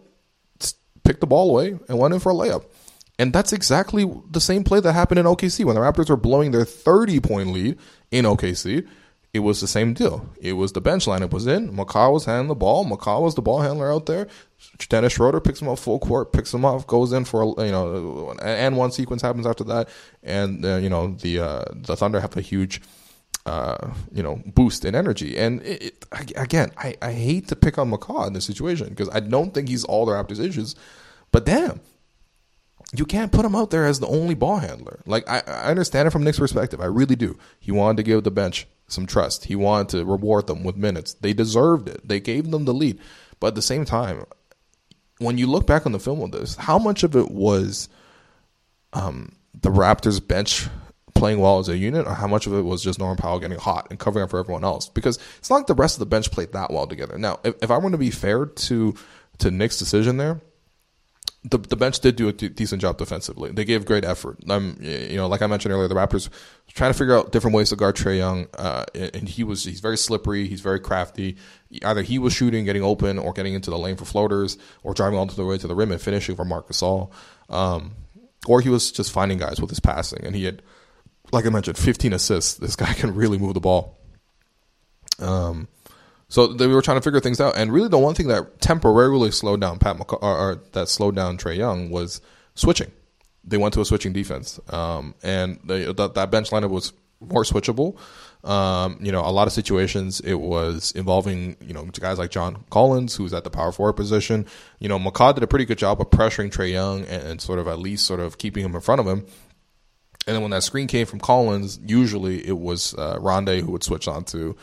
picked 1.05 1.21
the 1.21 1.27
ball 1.27 1.51
away, 1.51 1.79
and 1.89 1.99
went 1.99 2.15
in 2.15 2.21
for 2.21 2.33
a 2.33 2.35
layup. 2.35 2.65
And 3.19 3.33
that's 3.33 3.53
exactly 3.53 4.11
the 4.31 4.41
same 4.41 4.65
play 4.65 4.81
that 4.81 4.93
happened 4.93 5.19
in 5.19 5.27
OKC 5.27 5.65
when 5.65 5.75
the 5.75 5.81
Raptors 5.81 6.11
were 6.11 6.17
blowing 6.17 6.51
their 6.51 6.65
30 6.65 7.21
point 7.21 7.53
lead 7.53 7.79
in 8.11 8.25
OKC. 8.25 8.87
It 9.37 9.41
was 9.41 9.61
the 9.61 9.69
same 9.69 9.93
deal. 9.93 10.27
It 10.41 10.55
was 10.55 10.73
the 10.73 10.81
bench 10.81 11.05
lineup 11.05 11.31
was 11.31 11.47
in. 11.47 11.71
McCaw 11.71 12.11
was 12.11 12.25
handling 12.25 12.49
the 12.49 12.55
ball. 12.55 12.87
McCaw 12.87 13.21
was 13.21 13.35
the 13.35 13.43
ball 13.43 13.61
handler 13.61 13.93
out 13.93 14.07
there. 14.07 14.29
Dennis 14.89 15.13
Schroeder 15.13 15.41
picks 15.41 15.61
him 15.61 15.69
up 15.69 15.79
full 15.79 15.99
court, 15.99 16.33
picks 16.33 16.55
him 16.55 16.65
off, 16.65 16.87
goes 16.87 17.13
in 17.13 17.27
for 17.27 17.45
you 17.63 17.71
know, 17.71 18.35
and 18.41 18.79
one 18.79 18.93
sequence 18.93 19.21
happens 19.21 19.47
after 19.47 19.63
that, 19.65 19.91
and 20.23 20.65
uh, 20.65 20.77
you 20.77 20.89
know 20.89 21.09
the 21.21 21.41
uh, 21.41 21.65
the 21.75 21.97
Thunder 21.97 22.19
have 22.21 22.35
a 22.37 22.41
huge. 22.41 22.81
Uh, 23.45 23.95
you 24.11 24.25
know, 24.25 24.43
boost 24.45 24.85
in 24.85 24.97
energy. 24.97 25.39
And 25.39 25.63
it, 25.63 25.83
it, 25.85 26.05
again, 26.35 26.73
I, 26.79 26.97
I 27.01 27.13
hate 27.13 27.47
to 27.47 27.55
pick 27.55 27.79
on 27.79 27.93
McCaw 27.93 28.27
in 28.27 28.33
this 28.33 28.45
situation 28.45 28.89
because 28.89 29.09
I 29.11 29.21
don't 29.21 29.55
think 29.55 29.69
he's 29.69 29.85
all 29.85 30.05
the 30.05 30.11
Raptors' 30.11 30.45
issues. 30.45 30.75
But 31.31 31.47
damn, 31.47 31.81
you 32.93 33.07
can't 33.07 33.31
put 33.31 33.45
him 33.45 33.55
out 33.55 33.71
there 33.71 33.85
as 33.85 34.01
the 34.01 34.09
only 34.09 34.35
ball 34.35 34.57
handler. 34.57 34.99
Like 35.07 35.29
I, 35.29 35.45
I 35.47 35.71
understand 35.71 36.09
it 36.09 36.11
from 36.11 36.25
Nick's 36.25 36.41
perspective. 36.41 36.81
I 36.81 36.87
really 36.87 37.15
do. 37.15 37.39
He 37.61 37.71
wanted 37.71 37.99
to 37.99 38.03
give 38.03 38.25
the 38.25 38.33
bench 38.33 38.67
some 38.89 39.07
trust. 39.07 39.47
He 39.47 39.57
wanted 39.57 39.89
to 39.91 40.05
reward 40.05 40.47
them 40.47 40.65
with 40.65 40.77
minutes. 40.77 41.15
They 41.15 41.33
deserved 41.33 41.89
it. 41.89 42.07
They 42.07 42.21
gave 42.21 42.51
them 42.51 42.65
the 42.65 42.75
lead. 42.75 43.01
But 43.41 43.49
at 43.49 43.55
the 43.55 43.63
same 43.63 43.85
time, 43.85 44.25
when 45.19 45.39
you 45.39 45.47
look 45.47 45.67
back 45.67 45.87
on 45.87 45.93
the 45.93 45.99
film 45.99 46.21
of 46.23 46.33
this, 46.33 46.57
how 46.57 46.79
much 46.79 47.03
of 47.03 47.17
it 47.17 47.31
was 47.31 47.89
um, 48.93 49.37
the 49.61 49.71
Raptors 49.71 50.27
bench 50.27 50.69
playing 51.15 51.39
well 51.41 51.59
as 51.59 51.69
a 51.69 51.77
unit, 51.77 52.07
or 52.07 52.15
how 52.15 52.27
much 52.27 52.47
of 52.47 52.53
it 52.53 52.63
was 52.63 52.83
just 52.83 52.99
Norman 52.99 53.17
Powell 53.17 53.41
getting 53.41 53.59
hot 53.59 53.87
and 53.91 53.99
covering 53.99 54.25
up 54.25 54.31
for 54.31 54.39
everyone 54.39 54.65
else? 54.65 54.89
Because 54.89 55.19
it's 55.39 55.51
not 55.51 55.57
like 55.57 55.67
the 55.67 55.75
rest 55.75 55.97
of 55.97 56.01
the 56.01 56.07
bench 56.07 56.31
played 56.31 56.53
that 56.53 56.71
well 56.71 56.87
together. 56.87 57.19
Now, 57.19 57.41
if, 57.43 57.55
if 57.63 57.71
I 57.71 57.79
want 57.79 57.93
to 57.93 57.99
be 57.99 58.11
fair 58.11 58.47
to 58.47 58.95
to 59.39 59.51
Nick's 59.51 59.79
decision 59.79 60.17
there, 60.17 60.41
the 61.49 61.59
the 61.59 61.77
bench 61.77 62.01
did 62.01 62.17
do 62.17 62.29
a 62.29 62.33
decent 62.33 62.83
job 62.83 62.99
defensively. 62.99 63.53
They 63.53 63.65
gave 63.65 63.85
great 63.85 64.05
effort. 64.05 64.39
Um, 64.51 64.77
you 64.81 65.17
know, 65.17 65.29
like 65.29 65.43
I 65.43 65.47
mentioned 65.47 65.73
earlier, 65.73 65.87
the 65.87 65.95
Raptors 65.95 66.29
trying 66.69 66.93
to 66.93 66.99
figure 66.99 67.17
out 67.17 67.31
different 67.31 67.55
ways 67.55 67.71
to 67.71 67.77
guard 67.77 67.95
Trae 67.95 68.19
Young, 68.19 68.49
uh, 68.55 68.85
and 68.95 69.29
he 69.29 69.45
was 69.45 69.65
he's 69.65 69.81
very 69.81 69.97
slippery. 69.97 70.49
He's 70.49 70.61
very 70.61 70.81
crafty. 70.81 71.37
Either 71.85 72.03
he 72.03 72.19
was 72.19 72.33
shooting, 72.33 72.65
getting 72.65 72.83
open, 72.83 73.19
or 73.19 73.33
getting 73.33 73.55
into 73.55 73.71
the 73.71 73.79
lane 73.79 73.97
for 73.97 74.05
floaters, 74.05 74.59
or 74.83 74.93
driving 74.93 75.19
all 75.19 75.27
the 75.27 75.45
way 75.45 75.57
to 75.59 75.69
the 75.69 75.75
rim 75.75 75.93
and 75.93 76.01
finishing 76.01 76.35
for 76.35 76.45
Marc 76.45 76.69
Gasol, 76.69 77.13
um, 77.49 77.95
or 78.47 78.61
he 78.61 78.69
was 78.69 78.91
just 78.91 79.13
finding 79.13 79.39
guys 79.39 79.61
with 79.61 79.71
his 79.71 79.81
passing. 79.81 80.25
And 80.25 80.35
he 80.35 80.45
had, 80.45 80.63
like 81.33 81.47
I 81.47 81.51
mentioned, 81.51 81.79
15 81.79 82.13
assists. 82.13 82.55
This 82.55 82.75
guy 82.75 82.93
can 82.95 83.15
really 83.15 83.39
move 83.39 83.55
the 83.55 83.61
ball. 83.61 83.97
Um, 85.21 85.69
so 86.29 86.49
they 86.49 86.67
were 86.67 86.83
trying 86.83 86.97
to 86.97 87.03
figure 87.03 87.21
things 87.21 87.41
out, 87.41 87.57
and 87.57 87.73
really 87.73 87.89
the 87.89 87.99
one 87.99 88.15
thing 88.15 88.29
that 88.29 88.61
temporarily 88.61 89.31
slowed 89.31 89.61
down 89.61 89.79
Pat 89.79 89.97
McC- 89.97 90.23
or, 90.23 90.39
or, 90.39 90.63
that 90.73 90.89
slowed 90.89 91.15
down 91.15 91.39
Trae 91.39 91.57
Young 91.57 91.91
was 91.91 92.21
switching. 92.55 92.91
They 93.45 93.57
went 93.57 93.75
to 93.75 93.81
a 93.81 93.85
switching 93.85 94.13
defense, 94.13 94.59
um, 94.71 95.15
and 95.23 95.61
they, 95.65 95.85
that, 95.93 96.15
that 96.15 96.31
bench 96.31 96.51
lineup 96.51 96.71
was 96.71 96.93
more 97.21 97.45
switchable. 97.45 97.97
Um, 98.43 98.99
you 99.01 99.11
know, 99.11 99.21
a 99.21 99.31
lot 99.31 99.47
of 99.47 99.53
situations 99.53 100.21
it 100.21 100.35
was 100.35 100.93
involving 100.93 101.57
you 101.61 101.75
know 101.75 101.85
guys 101.87 102.19
like 102.19 102.31
John 102.31 102.65
Collins, 102.71 103.15
who's 103.15 103.33
at 103.33 103.45
the 103.45 103.51
power 103.51 103.73
forward 103.73 103.95
position. 103.95 104.47
You 104.81 104.89
know, 104.89 104.99
McCaw 104.99 105.35
did 105.35 105.45
a 105.45 105.49
pretty 105.49 105.65
good 105.65 105.79
job 105.79 106.01
of 106.01 106.11
pressuring 106.11 106.51
Trae 106.51 106.73
Young 106.73 107.05
and, 107.05 107.23
and 107.23 107.41
sort 107.41 107.59
of 107.59 107.69
at 107.69 107.79
least 107.79 108.05
sort 108.05 108.21
of 108.21 108.39
keeping 108.39 108.65
him 108.65 108.75
in 108.75 108.81
front 108.81 109.01
of 109.01 109.07
him. 109.07 109.27
And 110.27 110.35
then 110.35 110.43
when 110.43 110.51
that 110.51 110.65
screen 110.65 110.89
came 110.89 111.07
from 111.07 111.21
Collins, 111.21 111.79
usually 111.85 112.47
it 112.47 112.59
was 112.59 112.95
uh, 112.95 113.17
Rondae 113.19 113.61
who 113.61 113.71
would 113.73 113.85
switch 113.85 114.09
on 114.09 114.25
to 114.27 114.57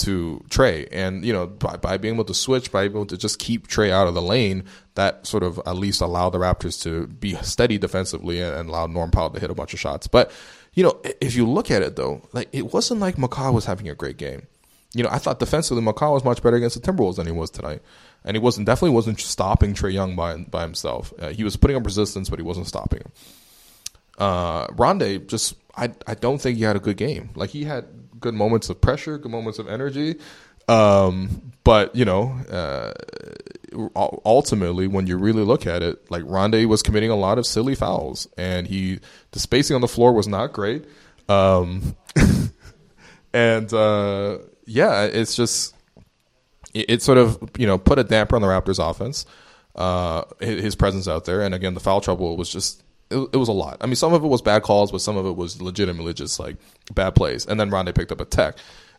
to 0.00 0.44
Trae. 0.48 0.88
And, 0.90 1.24
you 1.24 1.32
know, 1.32 1.46
by, 1.46 1.76
by 1.76 1.96
being 1.96 2.14
able 2.14 2.24
to 2.24 2.34
switch, 2.34 2.72
by 2.72 2.82
being 2.82 2.96
able 2.96 3.06
to 3.06 3.16
just 3.16 3.38
keep 3.38 3.68
Trae 3.68 3.90
out 3.90 4.06
of 4.06 4.14
the 4.14 4.22
lane, 4.22 4.64
that 4.94 5.26
sort 5.26 5.42
of 5.42 5.60
at 5.66 5.76
least 5.76 6.00
allowed 6.00 6.30
the 6.30 6.38
Raptors 6.38 6.82
to 6.82 7.06
be 7.06 7.34
steady 7.36 7.78
defensively 7.78 8.40
and, 8.40 8.54
and 8.54 8.68
allowed 8.68 8.90
Norm 8.90 9.10
Powell 9.10 9.30
to 9.30 9.40
hit 9.40 9.50
a 9.50 9.54
bunch 9.54 9.74
of 9.74 9.80
shots. 9.80 10.06
But, 10.06 10.30
you 10.74 10.82
know, 10.82 11.00
if 11.20 11.34
you 11.34 11.48
look 11.48 11.70
at 11.70 11.82
it 11.82 11.96
though, 11.96 12.22
like 12.32 12.48
it 12.52 12.72
wasn't 12.72 13.00
like 13.00 13.16
McCaw 13.16 13.52
was 13.52 13.64
having 13.64 13.88
a 13.88 13.94
great 13.94 14.16
game. 14.16 14.46
You 14.92 15.02
know, 15.02 15.10
I 15.10 15.18
thought 15.18 15.40
defensively 15.40 15.82
McCaw 15.82 16.12
was 16.12 16.24
much 16.24 16.42
better 16.42 16.56
against 16.56 16.80
the 16.80 16.92
Timberwolves 16.92 17.16
than 17.16 17.26
he 17.26 17.32
was 17.32 17.50
tonight. 17.50 17.82
And 18.24 18.36
he 18.36 18.40
wasn't 18.40 18.66
definitely 18.66 18.94
wasn't 18.94 19.20
stopping 19.20 19.74
Trae 19.74 19.92
Young 19.92 20.16
by 20.16 20.36
by 20.36 20.62
himself. 20.62 21.12
Uh, 21.18 21.28
he 21.28 21.44
was 21.44 21.56
putting 21.56 21.76
up 21.76 21.84
resistance, 21.84 22.30
but 22.30 22.38
he 22.38 22.44
wasn't 22.44 22.66
stopping 22.66 23.00
him. 23.00 23.12
Uh, 24.16 24.66
Rondae 24.68 25.26
just 25.26 25.56
I 25.76 25.92
I 26.06 26.14
don't 26.14 26.40
think 26.40 26.56
he 26.56 26.64
had 26.64 26.76
a 26.76 26.80
good 26.80 26.96
game. 26.96 27.30
Like 27.34 27.50
he 27.50 27.64
had 27.64 28.03
good 28.24 28.34
moments 28.34 28.70
of 28.70 28.80
pressure, 28.80 29.18
good 29.18 29.30
moments 29.30 29.58
of 29.58 29.68
energy. 29.68 30.16
Um, 30.66 31.52
but 31.62 31.94
you 31.94 32.06
know, 32.06 32.32
uh, 32.50 32.94
ultimately, 34.24 34.86
when 34.86 35.06
you 35.06 35.18
really 35.18 35.44
look 35.44 35.66
at 35.66 35.82
it, 35.82 36.10
like 36.10 36.22
Rondae 36.22 36.66
was 36.66 36.82
committing 36.82 37.10
a 37.10 37.16
lot 37.16 37.38
of 37.38 37.46
silly 37.46 37.74
fouls, 37.74 38.26
and 38.38 38.66
he 38.66 38.98
the 39.32 39.38
spacing 39.38 39.74
on 39.74 39.82
the 39.82 39.88
floor 39.88 40.14
was 40.14 40.26
not 40.26 40.54
great. 40.54 40.86
Um, 41.28 41.94
and 43.34 43.72
uh, 43.72 44.38
yeah, 44.64 45.04
it's 45.04 45.36
just 45.36 45.74
it, 46.72 46.86
it, 46.88 47.02
sort 47.02 47.18
of 47.18 47.50
you 47.58 47.66
know 47.66 47.76
put 47.76 47.98
a 47.98 48.04
damper 48.04 48.34
on 48.34 48.42
the 48.42 48.48
Raptors' 48.48 48.78
offense. 48.78 49.26
Uh, 49.74 50.22
his 50.40 50.76
presence 50.76 51.08
out 51.08 51.26
there, 51.26 51.42
and 51.42 51.54
again, 51.54 51.74
the 51.74 51.80
foul 51.80 52.00
trouble 52.00 52.36
was 52.38 52.48
just 52.48 52.83
it, 53.14 53.30
it, 53.32 53.36
was 53.36 53.48
a 53.48 53.52
lot. 53.52 53.78
I 53.80 53.86
mean, 53.86 53.96
some 53.96 54.12
of 54.12 54.24
it 54.24 54.28
was 54.28 54.42
bad 54.42 54.62
calls, 54.62 54.92
but 54.92 55.00
some 55.00 55.16
of 55.16 55.26
it 55.26 55.36
was 55.36 55.62
legitimately 55.62 56.14
just 56.14 56.38
like 56.40 56.56
bad 56.92 57.14
plays. 57.14 57.46
And 57.46 57.58
then 57.58 57.70
Rondae 57.70 57.94
picked 57.94 58.12
up 58.12 58.20
a 58.20 58.24
tech. 58.24 58.56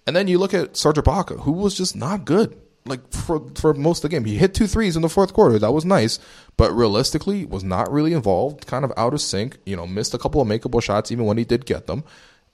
And 0.08 0.16
then 0.16 0.28
you 0.28 0.38
look 0.38 0.54
at 0.54 0.78
Serge 0.78 0.98
Ibaka, 0.98 1.42
who 1.42 1.52
was 1.52 1.76
just 1.76 1.96
not 1.96 2.26
good. 2.26 2.56
like 2.88 3.12
for 3.12 3.42
for 3.56 3.74
most 3.74 4.04
of 4.04 4.10
the 4.10 4.16
game. 4.16 4.26
He 4.26 4.38
hit 4.38 4.54
two 4.54 4.68
threes 4.68 4.96
in 4.96 5.02
the 5.02 5.10
fourth 5.10 5.34
quarter. 5.34 5.58
That 5.58 5.72
was 5.72 5.86
nice, 5.86 6.20
but 6.56 6.72
realistically 6.72 7.46
was 7.46 7.64
not 7.64 7.92
really 7.92 8.14
involved. 8.14 8.68
Kind 8.68 8.86
of 8.86 8.94
out 8.96 9.14
of 9.14 9.22
sync. 9.22 9.58
You 9.66 9.76
know, 9.76 9.88
missed 9.88 10.14
a 10.14 10.20
couple 10.20 10.42
of 10.42 10.48
makeable 10.48 10.82
shots 10.82 11.12
even 11.12 11.26
when 11.26 11.38
he 11.38 11.46
did 11.46 11.66
get 11.66 11.88
them, 11.88 12.04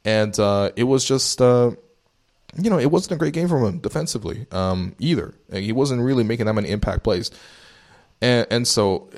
and 0.05 0.37
uh, 0.39 0.71
it 0.75 0.85
was 0.85 1.05
just. 1.05 1.41
Uh, 1.41 1.71
you 2.61 2.69
know, 2.69 2.77
it 2.77 2.91
wasn't 2.91 3.13
a 3.13 3.17
great 3.17 3.33
game 3.33 3.47
from 3.47 3.63
him 3.63 3.79
defensively 3.79 4.45
um, 4.51 4.93
either. 4.99 5.33
He 5.53 5.71
wasn't 5.71 6.01
really 6.01 6.25
making 6.25 6.47
that 6.47 6.53
many 6.53 6.69
impact 6.69 7.01
plays. 7.01 7.31
And, 8.21 8.47
and 8.51 8.67
so, 8.67 9.09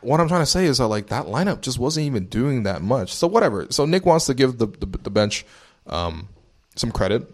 what 0.00 0.20
I'm 0.20 0.28
trying 0.28 0.42
to 0.42 0.46
say 0.46 0.64
is 0.64 0.78
that 0.78 0.86
like 0.86 1.08
that 1.08 1.26
lineup 1.26 1.60
just 1.60 1.78
wasn't 1.78 2.06
even 2.06 2.26
doing 2.26 2.62
that 2.62 2.82
much. 2.82 3.12
So 3.12 3.26
whatever. 3.26 3.66
So 3.70 3.84
Nick 3.84 4.06
wants 4.06 4.26
to 4.26 4.34
give 4.34 4.58
the 4.58 4.66
the, 4.66 4.86
the 4.86 5.10
bench 5.10 5.44
um, 5.86 6.28
some 6.74 6.90
credit, 6.90 7.32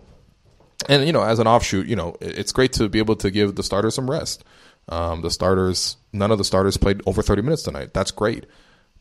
and 0.88 1.06
you 1.06 1.12
know, 1.12 1.22
as 1.22 1.38
an 1.38 1.46
offshoot, 1.46 1.86
you 1.86 1.96
know, 1.96 2.16
it's 2.20 2.52
great 2.52 2.72
to 2.74 2.88
be 2.88 2.98
able 2.98 3.16
to 3.16 3.30
give 3.30 3.54
the 3.54 3.62
starters 3.62 3.94
some 3.94 4.10
rest. 4.10 4.44
Um, 4.88 5.22
the 5.22 5.30
starters, 5.30 5.96
none 6.12 6.32
of 6.32 6.38
the 6.38 6.44
starters 6.44 6.76
played 6.76 7.02
over 7.06 7.22
30 7.22 7.42
minutes 7.42 7.62
tonight. 7.62 7.94
That's 7.94 8.10
great. 8.10 8.46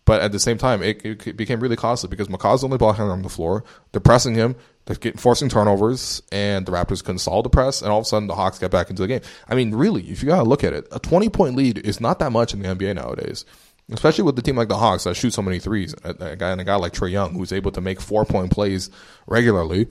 But 0.06 0.22
at 0.22 0.32
the 0.32 0.40
same 0.40 0.58
time, 0.58 0.82
it, 0.84 1.06
it 1.06 1.38
became 1.38 1.60
really 1.60 1.76
costly 1.76 2.10
because 2.10 2.28
McCaw's 2.28 2.64
only 2.64 2.78
blocking 2.78 3.06
on 3.06 3.22
the 3.22 3.30
floor. 3.30 3.64
They're 3.92 4.02
pressing 4.02 4.36
him. 4.36 4.56
They're 4.86 5.14
forcing 5.14 5.50
turnovers, 5.50 6.24
and 6.32 6.66
the 6.66 6.72
Raptors 6.72 7.04
couldn't 7.04 7.20
solve 7.20 7.44
the 7.44 7.50
press. 7.50 7.82
And 7.82 7.92
all 7.92 8.00
of 8.00 8.04
a 8.04 8.06
sudden, 8.06 8.28
the 8.28 8.36
Hawks 8.36 8.60
get 8.60 8.72
back 8.72 8.90
into 8.90 9.04
the 9.04 9.08
game. 9.08 9.22
I 9.48 9.56
mean, 9.56 9.76
really, 9.76 10.04
if 10.10 10.24
you 10.24 10.30
gotta 10.30 10.48
look 10.48 10.64
at 10.64 10.74
it, 10.74 10.88
a 10.92 11.00
20 11.00 11.30
point 11.30 11.56
lead 11.56 11.78
is 11.78 12.02
not 12.02 12.20
that 12.20 12.32
much 12.32 12.54
in 12.54 12.62
the 12.62 12.70
NBA 12.70 12.96
nowadays, 12.96 13.46
especially 13.92 14.24
with 14.24 14.36
the 14.36 14.42
team 14.42 14.56
like 14.56 14.70
the 14.70 14.78
Hawks 14.78 15.04
that 15.04 15.16
shoot 15.16 15.34
so 15.34 15.42
many 15.42 15.60
threes. 15.60 15.94
A, 16.04 16.36
guy 16.36 16.52
and 16.52 16.62
a 16.62 16.64
guy 16.64 16.76
like 16.76 16.94
Trae 16.94 17.12
Young 17.12 17.34
who's 17.34 17.54
able 17.54 17.72
to 17.72 17.82
make 17.82 18.02
four 18.02 18.26
point 18.26 18.52
plays 18.52 18.90
regularly. 19.28 19.88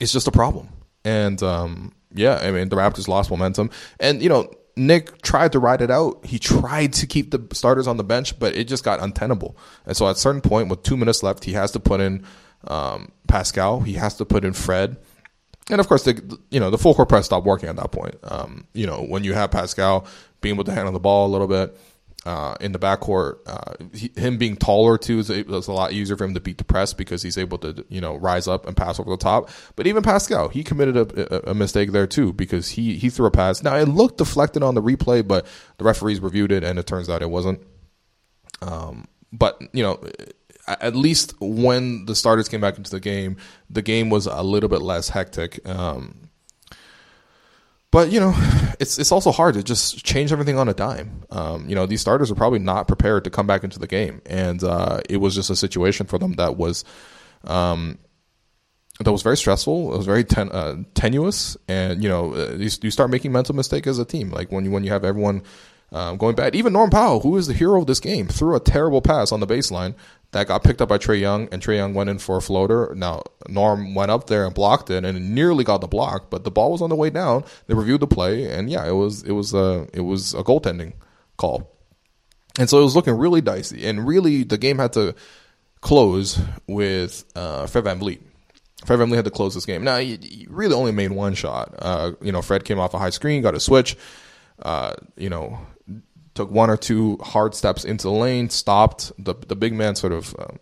It's 0.00 0.12
just 0.12 0.28
a 0.28 0.32
problem. 0.32 0.68
And 1.04 1.42
um, 1.42 1.94
yeah, 2.12 2.36
I 2.36 2.50
mean, 2.50 2.70
the 2.70 2.76
Raptors 2.76 3.08
lost 3.08 3.30
momentum, 3.30 3.70
and 4.00 4.22
you 4.22 4.28
know 4.28 4.50
Nick 4.76 5.22
tried 5.22 5.52
to 5.52 5.58
ride 5.58 5.80
it 5.80 5.90
out. 5.90 6.24
He 6.24 6.38
tried 6.38 6.92
to 6.94 7.06
keep 7.06 7.30
the 7.30 7.46
starters 7.54 7.86
on 7.86 7.96
the 7.96 8.04
bench, 8.04 8.38
but 8.38 8.54
it 8.54 8.64
just 8.64 8.84
got 8.84 9.00
untenable. 9.00 9.56
And 9.86 9.96
so 9.96 10.06
at 10.08 10.16
a 10.16 10.18
certain 10.18 10.42
point, 10.42 10.68
with 10.68 10.82
two 10.82 10.96
minutes 10.96 11.22
left, 11.22 11.44
he 11.44 11.52
has 11.52 11.70
to 11.72 11.80
put 11.80 12.00
in 12.00 12.24
um, 12.68 13.12
Pascal. 13.28 13.80
He 13.80 13.94
has 13.94 14.14
to 14.16 14.24
put 14.24 14.44
in 14.44 14.52
Fred. 14.52 14.96
And 15.68 15.80
of 15.80 15.88
course, 15.88 16.04
the 16.04 16.38
you 16.50 16.60
know 16.60 16.70
the 16.70 16.78
full 16.78 16.94
court 16.94 17.08
press 17.08 17.26
stopped 17.26 17.46
working 17.46 17.68
at 17.68 17.76
that 17.76 17.90
point. 17.90 18.16
Um, 18.22 18.66
you 18.72 18.86
know 18.86 19.02
when 19.02 19.24
you 19.24 19.34
have 19.34 19.50
Pascal 19.50 20.06
being 20.40 20.54
able 20.54 20.64
to 20.64 20.72
handle 20.72 20.92
the 20.92 21.00
ball 21.00 21.26
a 21.26 21.32
little 21.32 21.48
bit, 21.48 21.76
uh, 22.26 22.56
in 22.60 22.72
the 22.72 22.78
backcourt. 22.78 23.38
Uh, 23.46 24.20
him 24.20 24.36
being 24.36 24.56
taller 24.56 24.98
too 24.98 25.20
is, 25.20 25.30
is 25.30 25.68
a 25.68 25.72
lot 25.72 25.92
easier 25.92 26.16
for 26.16 26.24
him 26.24 26.34
to 26.34 26.40
beat 26.40 26.58
the 26.58 26.64
press 26.64 26.92
because 26.92 27.22
he's 27.22 27.38
able 27.38 27.56
to 27.56 27.84
you 27.88 28.00
know 28.00 28.16
rise 28.16 28.48
up 28.48 28.66
and 28.66 28.76
pass 28.76 28.98
over 28.98 29.10
the 29.10 29.16
top. 29.16 29.48
But 29.76 29.86
even 29.86 30.02
Pascal, 30.02 30.48
he 30.48 30.64
committed 30.64 30.96
a, 30.96 31.50
a, 31.50 31.54
mistake 31.54 31.92
there 31.92 32.06
too 32.06 32.32
because 32.32 32.70
he 32.70 32.96
he 32.96 33.10
threw 33.10 33.26
a 33.26 33.30
pass. 33.30 33.62
Now 33.62 33.76
it 33.76 33.86
looked 33.88 34.18
deflected 34.18 34.64
on 34.64 34.74
the 34.74 34.82
replay, 34.82 35.26
but 35.26 35.46
the 35.78 35.84
referees 35.84 36.20
reviewed 36.20 36.50
it 36.50 36.64
and 36.64 36.78
it 36.78 36.86
turns 36.86 37.08
out 37.08 37.22
it 37.22 37.30
wasn't. 37.30 37.62
Um, 38.60 39.06
but 39.32 39.62
you 39.72 39.82
know. 39.82 40.00
At 40.68 40.96
least 40.96 41.34
when 41.40 42.06
the 42.06 42.14
starters 42.14 42.48
came 42.48 42.60
back 42.60 42.76
into 42.76 42.90
the 42.90 43.00
game, 43.00 43.36
the 43.70 43.82
game 43.82 44.10
was 44.10 44.26
a 44.26 44.42
little 44.42 44.68
bit 44.68 44.82
less 44.82 45.08
hectic. 45.08 45.66
Um, 45.68 46.26
but 47.90 48.10
you 48.10 48.20
know, 48.20 48.34
it's 48.80 48.98
it's 48.98 49.12
also 49.12 49.32
hard 49.32 49.54
to 49.54 49.62
just 49.62 50.04
change 50.04 50.32
everything 50.32 50.58
on 50.58 50.68
a 50.68 50.74
dime. 50.74 51.22
Um, 51.30 51.68
you 51.68 51.74
know, 51.74 51.86
these 51.86 52.00
starters 52.00 52.30
are 52.30 52.34
probably 52.34 52.58
not 52.58 52.88
prepared 52.88 53.24
to 53.24 53.30
come 53.30 53.46
back 53.46 53.64
into 53.64 53.78
the 53.78 53.86
game, 53.86 54.20
and 54.26 54.62
uh, 54.62 55.00
it 55.08 55.18
was 55.18 55.34
just 55.34 55.50
a 55.50 55.56
situation 55.56 56.06
for 56.06 56.18
them 56.18 56.34
that 56.34 56.56
was. 56.56 56.84
Um, 57.44 57.98
that 59.00 59.12
was 59.12 59.22
very 59.22 59.36
stressful. 59.36 59.92
It 59.92 59.96
was 59.98 60.06
very 60.06 60.24
ten, 60.24 60.50
uh, 60.50 60.76
tenuous, 60.94 61.56
and 61.68 62.02
you 62.02 62.08
know, 62.08 62.34
uh, 62.34 62.52
you, 62.52 62.70
you, 62.82 62.90
start 62.90 63.10
making 63.10 63.30
mental 63.30 63.54
mistakes 63.54 63.86
as 63.88 63.98
a 63.98 64.06
team. 64.06 64.30
Like 64.30 64.50
when 64.50 64.64
you 64.64 64.70
when 64.70 64.84
you 64.84 64.90
have 64.90 65.04
everyone 65.04 65.42
um, 65.92 66.16
going 66.16 66.34
bad. 66.34 66.54
Even 66.54 66.72
Norm 66.72 66.90
Powell, 66.90 67.20
who 67.20 67.36
is 67.36 67.46
the 67.46 67.54
hero 67.54 67.80
of 67.80 67.86
this 67.86 68.00
game, 68.00 68.28
threw 68.28 68.56
a 68.56 68.60
terrible 68.60 69.00
pass 69.00 69.32
on 69.32 69.40
the 69.40 69.46
baseline 69.46 69.94
that 70.32 70.48
got 70.48 70.64
picked 70.64 70.82
up 70.82 70.88
by 70.88 70.98
Trae 70.98 71.20
Young, 71.20 71.48
and 71.52 71.62
Trae 71.62 71.76
Young 71.76 71.94
went 71.94 72.10
in 72.10 72.18
for 72.18 72.36
a 72.36 72.42
floater. 72.42 72.92
Now 72.94 73.22
Norm 73.48 73.94
went 73.94 74.10
up 74.10 74.26
there 74.26 74.44
and 74.44 74.54
blocked 74.54 74.90
it, 74.90 75.04
and 75.04 75.34
nearly 75.34 75.64
got 75.64 75.80
the 75.80 75.86
block, 75.86 76.30
but 76.30 76.44
the 76.44 76.50
ball 76.50 76.72
was 76.72 76.82
on 76.82 76.90
the 76.90 76.96
way 76.96 77.10
down. 77.10 77.44
They 77.66 77.74
reviewed 77.74 78.00
the 78.00 78.06
play, 78.06 78.50
and 78.50 78.68
yeah, 78.68 78.86
it 78.86 78.92
was 78.92 79.22
it 79.22 79.32
was 79.32 79.54
a 79.54 79.88
it 79.92 80.00
was 80.00 80.34
a 80.34 80.42
goaltending 80.42 80.94
call, 81.36 81.70
and 82.58 82.68
so 82.68 82.80
it 82.80 82.82
was 82.82 82.96
looking 82.96 83.14
really 83.14 83.40
dicey, 83.40 83.86
and 83.86 84.06
really 84.06 84.42
the 84.42 84.58
game 84.58 84.78
had 84.78 84.92
to 84.94 85.14
close 85.80 86.40
with 86.66 87.24
uh, 87.36 87.66
Fred 87.66 87.84
VanVleet. 87.84 88.20
Fred 88.84 88.98
VanVleet 88.98 89.16
had 89.16 89.24
to 89.24 89.30
close 89.30 89.54
this 89.54 89.66
game. 89.66 89.84
Now 89.84 89.98
he, 89.98 90.18
he 90.20 90.46
really 90.50 90.74
only 90.74 90.92
made 90.92 91.12
one 91.12 91.34
shot. 91.34 91.74
Uh, 91.78 92.12
you 92.20 92.32
know, 92.32 92.42
Fred 92.42 92.64
came 92.64 92.78
off 92.78 92.92
a 92.94 92.98
high 92.98 93.10
screen, 93.10 93.42
got 93.42 93.54
a 93.54 93.60
switch. 93.60 93.96
Uh, 94.58 94.94
you 95.16 95.30
know, 95.30 95.58
took 96.36 96.50
one 96.50 96.70
or 96.70 96.76
two 96.76 97.16
hard 97.18 97.54
steps 97.54 97.84
into 97.84 98.04
the 98.04 98.12
lane, 98.12 98.50
stopped. 98.50 99.12
The 99.18 99.34
the 99.34 99.56
big 99.56 99.72
man 99.72 99.96
sort 99.96 100.12
of 100.12 100.34
um, 100.38 100.58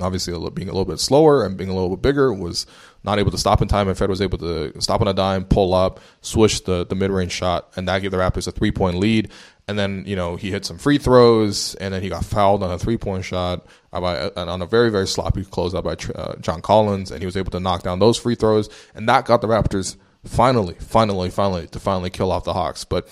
obviously 0.00 0.32
a 0.32 0.36
little, 0.36 0.50
being 0.50 0.68
a 0.68 0.72
little 0.72 0.84
bit 0.84 1.00
slower 1.00 1.44
and 1.44 1.56
being 1.56 1.70
a 1.70 1.74
little 1.74 1.96
bit 1.96 2.02
bigger 2.02 2.32
was 2.32 2.66
not 3.04 3.18
able 3.18 3.30
to 3.30 3.38
stop 3.38 3.62
in 3.62 3.68
time. 3.68 3.88
And 3.88 3.96
Fred 3.96 4.10
was 4.10 4.20
able 4.20 4.38
to 4.38 4.72
stop 4.80 5.00
on 5.00 5.08
a 5.08 5.14
dime, 5.14 5.44
pull 5.44 5.74
up, 5.74 6.00
swish 6.20 6.60
the 6.60 6.84
the 6.84 6.94
mid 6.94 7.10
range 7.10 7.32
shot, 7.32 7.72
and 7.76 7.88
that 7.88 8.02
gave 8.02 8.10
the 8.10 8.16
Raptors 8.16 8.48
a 8.48 8.52
three 8.52 8.72
point 8.72 8.96
lead. 8.96 9.30
And 9.66 9.78
then 9.78 10.04
you 10.06 10.16
know 10.16 10.36
he 10.36 10.50
hit 10.50 10.64
some 10.64 10.78
free 10.78 10.98
throws, 10.98 11.74
and 11.76 11.94
then 11.94 12.02
he 12.02 12.08
got 12.08 12.24
fouled 12.24 12.62
on 12.62 12.70
a 12.70 12.78
three 12.78 12.98
point 12.98 13.24
shot 13.24 13.66
by 13.92 14.28
on 14.36 14.60
a 14.60 14.66
very 14.66 14.90
very 14.90 15.06
sloppy 15.06 15.42
closeout 15.44 15.84
by 15.84 15.96
uh, 16.14 16.36
John 16.36 16.60
Collins, 16.60 17.10
and 17.10 17.20
he 17.20 17.26
was 17.26 17.36
able 17.36 17.50
to 17.52 17.60
knock 17.60 17.82
down 17.82 17.98
those 17.98 18.18
free 18.18 18.34
throws, 18.34 18.68
and 18.94 19.08
that 19.08 19.24
got 19.24 19.40
the 19.40 19.46
Raptors 19.46 19.96
finally, 20.24 20.74
finally, 20.80 21.30
finally 21.30 21.66
to 21.68 21.80
finally 21.80 22.10
kill 22.10 22.32
off 22.32 22.44
the 22.44 22.52
Hawks. 22.52 22.84
But 22.84 23.08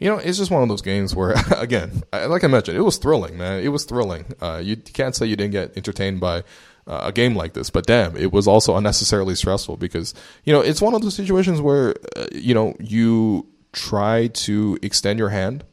you 0.00 0.08
know, 0.08 0.16
it's 0.16 0.38
just 0.38 0.50
one 0.50 0.62
of 0.62 0.68
those 0.68 0.82
games 0.82 1.14
where, 1.14 1.34
again, 1.56 2.02
like 2.12 2.42
I 2.42 2.46
mentioned, 2.48 2.76
it 2.76 2.82
was 2.82 2.96
thrilling, 2.96 3.36
man. 3.36 3.62
It 3.62 3.68
was 3.68 3.84
thrilling. 3.84 4.24
Uh, 4.40 4.60
you 4.62 4.76
can't 4.76 5.14
say 5.14 5.26
you 5.26 5.36
didn't 5.36 5.52
get 5.52 5.76
entertained 5.76 6.20
by 6.20 6.42
uh, 6.86 7.02
a 7.04 7.12
game 7.12 7.36
like 7.36 7.52
this, 7.52 7.70
but 7.70 7.86
damn, 7.86 8.16
it 8.16 8.32
was 8.32 8.48
also 8.48 8.76
unnecessarily 8.76 9.34
stressful 9.34 9.76
because, 9.76 10.14
you 10.44 10.52
know, 10.52 10.60
it's 10.60 10.80
one 10.80 10.94
of 10.94 11.02
those 11.02 11.14
situations 11.14 11.60
where, 11.60 11.94
uh, 12.16 12.26
you 12.32 12.54
know, 12.54 12.74
you 12.80 13.46
try 13.72 14.28
to 14.28 14.78
extend 14.82 15.18
your 15.18 15.28
hand 15.28 15.64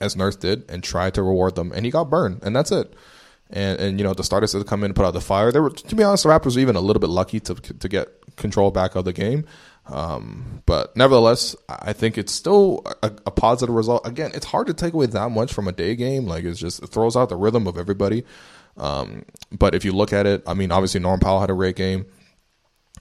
as 0.00 0.16
Nurse 0.16 0.36
did 0.36 0.64
and 0.70 0.82
try 0.82 1.10
to 1.10 1.22
reward 1.22 1.56
them, 1.56 1.72
and 1.72 1.84
he 1.84 1.90
got 1.90 2.08
burned, 2.08 2.40
and 2.42 2.54
that's 2.54 2.70
it. 2.70 2.94
And, 3.50 3.78
and 3.78 3.98
you 3.98 4.04
know, 4.04 4.14
the 4.14 4.24
starters 4.24 4.52
had 4.52 4.60
to 4.60 4.64
come 4.64 4.80
in 4.80 4.86
and 4.86 4.96
put 4.96 5.04
out 5.04 5.12
the 5.12 5.20
fire. 5.20 5.52
They 5.52 5.60
were, 5.60 5.70
to 5.70 5.94
be 5.94 6.02
honest, 6.02 6.22
the 6.22 6.30
Raptors 6.30 6.54
were 6.54 6.62
even 6.62 6.76
a 6.76 6.80
little 6.80 7.00
bit 7.00 7.10
lucky 7.10 7.40
to 7.40 7.54
to 7.54 7.88
get 7.88 8.08
control 8.36 8.70
back 8.70 8.94
of 8.94 9.04
the 9.04 9.12
game. 9.12 9.44
Um, 9.86 10.62
but 10.64 10.96
nevertheless, 10.96 11.54
I 11.68 11.92
think 11.92 12.16
it's 12.16 12.32
still 12.32 12.82
a, 13.02 13.12
a, 13.26 13.30
positive 13.30 13.74
result. 13.74 14.06
Again, 14.06 14.30
it's 14.34 14.46
hard 14.46 14.66
to 14.68 14.74
take 14.74 14.94
away 14.94 15.06
that 15.06 15.28
much 15.28 15.52
from 15.52 15.68
a 15.68 15.72
day 15.72 15.94
game. 15.94 16.24
Like 16.24 16.44
it's 16.44 16.58
just 16.58 16.82
it 16.82 16.86
throws 16.86 17.16
out 17.16 17.28
the 17.28 17.36
rhythm 17.36 17.66
of 17.66 17.76
everybody. 17.76 18.24
Um, 18.78 19.26
but 19.52 19.74
if 19.74 19.84
you 19.84 19.92
look 19.92 20.12
at 20.12 20.26
it, 20.26 20.42
I 20.46 20.54
mean, 20.54 20.72
obviously 20.72 21.00
Norm 21.00 21.20
Powell 21.20 21.40
had 21.40 21.50
a 21.50 21.54
great 21.54 21.76
game. 21.76 22.06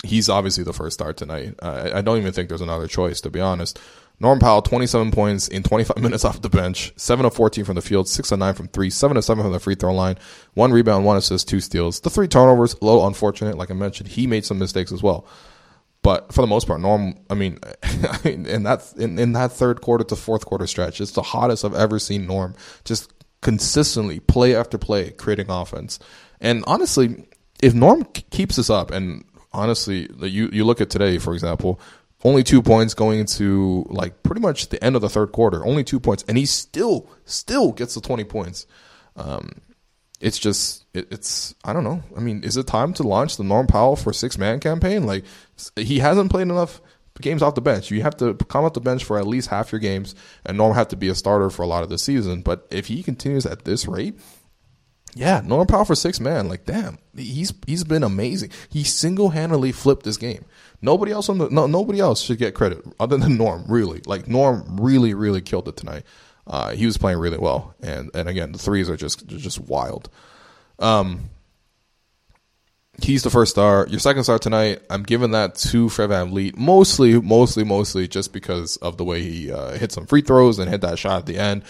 He's 0.04 0.28
obviously 0.28 0.66
the 0.66 0.74
first 0.74 0.96
start 0.96 1.16
tonight. 1.16 1.56
I, 1.62 2.00
I 2.00 2.02
don't 2.02 2.18
even 2.18 2.34
think 2.34 2.50
there's 2.50 2.60
another 2.60 2.88
choice, 2.88 3.22
to 3.22 3.30
be 3.30 3.40
honest. 3.40 3.80
Norm 4.20 4.40
Powell, 4.40 4.62
27 4.62 5.12
points 5.12 5.48
in 5.48 5.64
25 5.64 5.98
minutes 6.02 6.26
off 6.26 6.42
the 6.42 6.50
bench, 6.50 6.94
7 6.98 7.26
of 7.26 7.34
14 7.34 7.64
from 7.64 7.76
the 7.76 7.82
field, 7.82 8.10
6 8.10 8.32
of 8.32 8.40
9 8.40 8.54
from 8.54 8.68
3, 8.68 8.90
7 8.90 9.18
of 9.18 9.24
7 9.24 9.44
from 9.44 9.54
the 9.54 9.60
free 9.60 9.76
throw 9.76 9.94
line, 9.94 10.18
1 10.56 10.72
rebound, 10.72 11.06
1 11.06 11.18
assist, 11.18 11.48
2 11.48 11.62
steals. 11.62 12.02
The 12.02 12.10
3 12.10 12.28
turnovers, 12.28 12.74
a 12.74 12.86
little 12.86 13.08
unfortunate. 13.08 13.58
Like 13.58 13.72
I 13.72 13.74
mentioned, 13.74 14.10
he 14.10 14.28
made 14.28 14.46
some 14.46 14.60
mistakes 14.60 14.92
as 14.92 15.02
well. 15.02 15.26
But 16.04 16.34
for 16.34 16.42
the 16.42 16.48
most 16.48 16.68
part, 16.68 16.82
Norm, 16.82 17.16
I 17.30 17.34
mean, 17.34 17.58
in 18.24 18.64
that 18.64 18.94
in, 18.98 19.18
in 19.18 19.34
that 19.34 19.52
third 19.54 19.82
quarter 19.82 20.04
to 20.04 20.16
fourth 20.16 20.46
quarter 20.46 20.68
stretch, 20.68 21.02
it's 21.02 21.12
the 21.12 21.24
hottest 21.24 21.66
I've 21.66 21.74
ever 21.74 21.98
seen 21.98 22.28
Norm 22.28 22.56
just 22.86 23.12
consistently 23.42 24.20
play 24.20 24.56
after 24.56 24.78
play 24.78 25.12
creating 25.12 25.50
offense. 25.50 26.00
And 26.40 26.64
honestly, 26.68 27.26
if 27.62 27.74
Norm 27.74 28.04
keeps 28.04 28.58
this 28.58 28.70
up, 28.70 28.92
and 28.92 29.24
honestly, 29.54 30.10
you 30.20 30.50
you 30.52 30.66
look 30.66 30.82
at 30.82 30.90
today, 30.90 31.18
for 31.18 31.34
example, 31.34 31.80
only 32.26 32.44
two 32.44 32.62
points 32.62 32.94
going 32.94 33.20
into 33.20 33.86
like 33.90 34.24
pretty 34.24 34.42
much 34.42 34.70
the 34.70 34.84
end 34.84 34.96
of 34.96 35.02
the 35.02 35.10
third 35.10 35.32
quarter, 35.32 35.66
only 35.66 35.84
two 35.84 36.00
points, 36.00 36.24
and 36.28 36.38
he 36.38 36.46
still 36.46 37.10
still 37.26 37.72
gets 37.72 37.96
the 37.96 38.02
twenty 38.02 38.26
points. 38.26 38.68
Um, 39.16 39.62
it's 40.20 40.40
just 40.40 40.86
it, 40.94 41.08
it's 41.12 41.54
I 41.64 41.74
don't 41.74 41.84
know. 41.84 42.02
I 42.16 42.20
mean, 42.20 42.44
is 42.44 42.58
it 42.58 42.66
time 42.66 42.94
to 42.94 43.04
launch 43.04 43.38
the 43.38 43.44
Norm 43.44 43.68
Powell 43.68 43.96
for 43.96 44.14
six 44.14 44.38
man 44.38 44.60
campaign? 44.60 45.06
Like 45.06 45.26
he 45.76 46.00
hasn't 46.00 46.32
played 46.32 46.44
enough 46.44 46.82
games 47.22 47.42
off 47.42 47.56
the 47.56 47.62
bench. 47.62 47.92
You 47.92 48.02
have 48.02 48.18
to 48.18 48.34
come 48.34 48.66
off 48.66 48.74
the 48.74 48.82
bench 48.82 49.04
for 49.04 49.18
at 49.18 49.28
least 49.28 49.50
half 49.50 49.72
your 49.72 49.80
games, 49.80 50.16
and 50.46 50.58
Norm 50.58 50.74
have 50.76 50.88
to 50.90 50.96
be 50.96 51.10
a 51.10 51.16
starter 51.16 51.50
for 51.50 51.62
a 51.64 51.68
lot 51.68 51.84
of 51.84 51.90
the 51.90 51.98
season. 51.98 52.42
But 52.42 52.68
if 52.72 52.88
he 52.88 53.04
continues 53.04 53.46
at 53.46 53.66
this 53.66 53.88
rate, 53.88 54.20
yeah, 55.16 55.42
Norm 55.46 55.68
Powell 55.68 55.86
for 55.86 55.96
six 55.96 56.20
man, 56.20 56.50
like 56.50 56.66
damn, 56.66 56.98
he's 57.16 57.54
he's 57.68 57.84
been 57.84 58.04
amazing. 58.04 58.52
He 58.70 58.84
single 58.84 59.30
handedly 59.30 59.72
flipped 59.72 60.04
this 60.04 60.18
game. 60.18 60.46
Nobody 60.82 61.12
else 61.12 61.30
on 61.30 61.38
the 61.38 61.50
no 61.50 61.68
nobody 61.68 62.00
else 62.00 62.22
should 62.22 62.40
get 62.40 62.56
credit 62.56 62.84
other 63.00 63.18
than 63.18 63.38
Norm. 63.38 63.66
Really, 63.68 64.02
like 64.06 64.28
Norm 64.28 64.78
really 64.80 65.14
really 65.14 65.42
killed 65.42 65.68
it 65.68 65.78
tonight. 65.78 66.04
Uh, 66.46 66.72
he 66.72 66.86
was 66.86 66.98
playing 66.98 67.20
really 67.20 67.38
well, 67.38 67.76
and 67.82 68.10
and 68.16 68.28
again 68.28 68.52
the 68.52 68.58
threes 68.58 68.90
are 68.90 68.98
just 68.98 69.28
just 69.28 69.60
wild. 69.60 70.10
Um, 70.80 71.30
he's 73.02 73.24
the 73.24 73.30
first 73.30 73.52
star. 73.52 73.88
Your 73.90 74.00
second 74.00 74.24
star 74.24 74.40
tonight, 74.40 74.82
I'm 74.90 75.04
giving 75.04 75.32
that 75.32 75.56
to 75.56 75.90
Fred 75.90 76.10
Van 76.10 76.30
VanVleet, 76.30 76.58
mostly, 76.58 77.20
mostly, 77.20 77.64
mostly 77.64 78.08
just 78.08 78.34
because 78.34 78.78
of 78.78 78.98
the 78.98 79.04
way 79.04 79.22
he 79.22 79.52
uh, 79.52 79.72
hit 79.72 79.92
some 79.92 80.06
free 80.06 80.22
throws 80.22 80.60
and 80.60 80.70
hit 80.70 80.82
that 80.82 81.00
shot 81.00 81.20
at 81.20 81.26
the 81.26 81.38
end. 81.38 81.64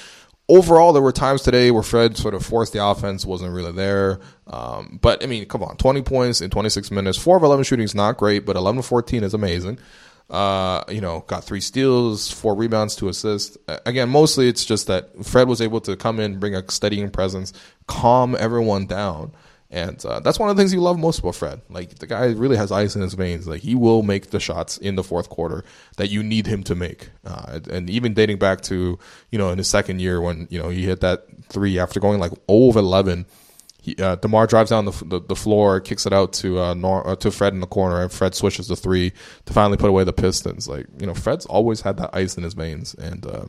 Overall, 0.50 0.92
there 0.92 1.02
were 1.02 1.14
times 1.14 1.42
today 1.42 1.72
where 1.72 1.84
Fred 1.84 2.18
sort 2.18 2.34
of 2.34 2.46
forced 2.46 2.74
the 2.74 2.86
offense, 2.86 3.26
wasn't 3.26 3.54
really 3.54 3.72
there. 3.72 4.20
Um, 4.48 5.00
but 5.02 5.24
I 5.24 5.28
mean, 5.28 5.46
come 5.46 5.64
on, 5.64 5.78
20 5.78 6.02
points 6.02 6.42
in 6.42 6.50
26 6.50 6.92
minutes, 6.92 7.18
four 7.18 7.38
of 7.38 7.44
11 7.44 7.64
shooting 7.64 7.86
is 7.86 7.96
not 7.96 8.18
great, 8.18 8.46
but 8.46 8.58
11 8.58 8.82
14 8.82 9.24
is 9.24 9.34
amazing. 9.34 9.80
Uh, 10.30 10.84
you 10.90 11.00
know, 11.00 11.22
got 11.28 11.44
three 11.44 11.62
steals, 11.62 12.30
four 12.30 12.56
rebounds, 12.56 12.96
two 12.96 13.08
assists. 13.08 13.58
Again, 13.86 14.10
mostly 14.10 14.50
it's 14.50 14.66
just 14.66 14.88
that 14.88 15.26
Fred 15.26 15.48
was 15.48 15.62
able 15.62 15.80
to 15.82 15.96
come 15.96 16.20
in, 16.20 16.40
bring 16.40 16.56
a 16.56 16.70
steadying 16.72 17.10
presence, 17.10 17.54
calm 17.88 18.36
everyone 18.38 18.86
down. 18.86 19.32
And 19.74 20.06
uh, 20.06 20.20
that's 20.20 20.38
one 20.38 20.52
of 20.52 20.56
the 20.56 20.62
things 20.62 20.72
you 20.72 20.82
love 20.82 21.00
most 21.00 21.18
about 21.18 21.34
Fred. 21.34 21.60
Like 21.68 21.96
the 21.96 22.06
guy 22.06 22.26
really 22.26 22.58
has 22.58 22.72
ice 22.72 22.96
in 22.96 23.02
his 23.02 23.16
veins. 23.16 23.48
Like 23.48 23.64
he 23.64 23.74
will 23.74 24.04
make 24.04 24.30
the 24.30 24.40
shots 24.40 24.78
in 24.78 24.96
the 24.96 25.04
fourth 25.04 25.30
quarter 25.30 25.66
that 25.98 26.12
you 26.12 26.22
need 26.22 26.46
him 26.46 26.62
to 26.66 26.76
make. 26.76 27.10
Uh, 27.26 27.60
and 27.72 27.90
even 27.90 28.14
dating 28.14 28.38
back 28.38 28.62
to 28.62 29.00
you 29.32 29.40
know 29.40 29.50
in 29.50 29.58
his 29.58 29.68
second 29.68 30.00
year 30.00 30.22
when 30.22 30.48
you 30.52 30.62
know 30.62 30.70
he 30.70 30.86
hit 30.86 31.02
that 31.02 31.26
three 31.50 31.80
after 31.80 32.00
going 32.00 32.20
like 32.20 32.34
0 32.48 32.70
of 32.70 32.76
11. 32.76 33.26
He, 33.82 33.96
uh, 33.96 34.16
DeMar 34.16 34.48
drives 34.48 34.70
down 34.70 34.86
the, 34.86 34.92
the, 35.06 35.20
the 35.20 35.36
floor, 35.36 35.82
kicks 35.82 36.06
it 36.06 36.14
out 36.14 36.32
to 36.34 36.60
uh, 36.60 36.74
Nor- 36.76 37.06
uh, 37.06 37.16
to 37.18 37.32
Fred 37.32 37.54
in 37.54 37.60
the 37.60 37.68
corner, 37.68 38.02
and 38.02 38.12
Fred 38.12 38.34
swishes 38.36 38.68
the 38.68 38.78
three 38.78 39.12
to 39.46 39.54
finally 39.54 39.76
put 39.76 39.90
away 39.90 40.04
the 40.04 40.14
Pistons. 40.14 40.70
Like 40.70 40.86
you 41.00 41.08
know, 41.08 41.16
Fred's 41.16 41.48
always 41.48 41.82
had 41.82 41.98
that 41.98 42.12
ice 42.14 42.38
in 42.38 42.44
his 42.44 42.54
veins, 42.54 42.94
and 42.94 43.26
uh, 43.26 43.46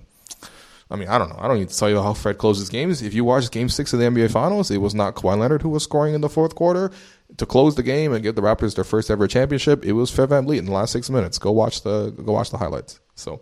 I 0.91 0.97
mean, 0.97 1.09
I 1.09 1.19
don't 1.19 1.31
know. 1.31 1.39
I 1.39 1.49
don't 1.49 1.59
need 1.59 1.71
to 1.71 1.77
tell 1.77 1.89
you 1.89 2.01
how 2.01 2.13
Fred 2.13 2.39
closes 2.39 2.69
games. 2.69 3.03
If 3.03 3.15
you 3.15 3.25
watch 3.25 3.51
Game 3.51 3.69
Six 3.69 3.93
of 3.93 3.99
the 3.99 4.05
NBA 4.07 4.31
Finals, 4.31 4.71
it 4.71 4.79
was 4.79 4.95
not 4.95 5.15
Kawhi 5.15 5.39
Leonard 5.39 5.63
who 5.63 5.71
was 5.71 5.83
scoring 5.83 6.15
in 6.15 6.21
the 6.21 6.29
fourth 6.29 6.55
quarter 6.55 6.91
to 7.37 7.47
close 7.47 7.75
the 7.75 7.83
game 7.83 8.13
and 8.13 8.23
give 8.23 8.35
the 8.35 8.43
Raptors 8.43 8.75
their 8.75 8.85
first 8.85 9.11
ever 9.11 9.27
championship. 9.27 9.85
It 9.85 9.93
was 9.93 10.11
Fred 10.11 10.29
VanVleet 10.29 10.59
in 10.59 10.67
the 10.67 10.73
last 10.73 10.93
six 10.93 11.09
minutes. 11.09 11.39
Go 11.39 11.53
watch 11.53 11.83
the 11.83 12.11
go 12.11 12.33
watch 12.33 12.51
the 12.51 12.59
highlights. 12.59 13.01
So, 13.15 13.41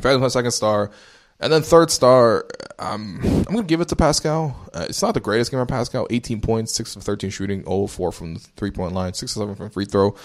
Fred's 0.00 0.20
my 0.20 0.28
second 0.28 0.52
star. 0.52 0.90
And 1.38 1.52
then 1.52 1.60
third 1.60 1.90
star, 1.90 2.46
um, 2.78 3.20
I'm 3.22 3.42
going 3.44 3.58
to 3.58 3.62
give 3.64 3.82
it 3.82 3.88
to 3.88 3.96
Pascal. 3.96 4.58
Uh, 4.72 4.86
it's 4.88 5.02
not 5.02 5.12
the 5.12 5.20
greatest 5.20 5.50
game 5.50 5.60
of 5.60 5.68
Pascal. 5.68 6.06
18 6.08 6.40
points, 6.40 6.74
6 6.74 6.96
of 6.96 7.02
13 7.02 7.28
shooting, 7.28 7.62
0 7.64 7.88
4 7.88 8.10
from 8.10 8.34
the 8.34 8.40
three 8.40 8.70
point 8.70 8.94
line, 8.94 9.12
6 9.12 9.36
of 9.36 9.40
7 9.42 9.54
from 9.54 9.70
free 9.70 9.84
throw. 9.84 10.16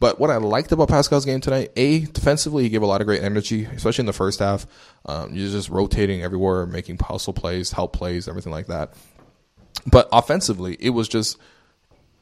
But 0.00 0.18
what 0.18 0.30
I 0.30 0.38
liked 0.38 0.72
about 0.72 0.88
Pascal's 0.88 1.26
game 1.26 1.40
tonight, 1.40 1.72
A, 1.76 2.00
defensively, 2.00 2.62
he 2.62 2.70
gave 2.70 2.82
a 2.82 2.86
lot 2.86 3.02
of 3.02 3.06
great 3.06 3.22
energy, 3.22 3.66
especially 3.66 4.02
in 4.02 4.06
the 4.06 4.14
first 4.14 4.40
half. 4.40 4.66
Um, 5.04 5.34
you're 5.34 5.50
just 5.50 5.68
rotating 5.68 6.22
everywhere, 6.22 6.64
making 6.66 6.98
hustle 6.98 7.34
plays, 7.34 7.70
help 7.70 7.92
plays, 7.92 8.26
everything 8.26 8.50
like 8.50 8.66
that. 8.68 8.94
But 9.86 10.08
offensively, 10.10 10.76
it 10.80 10.90
was 10.90 11.06
just 11.06 11.38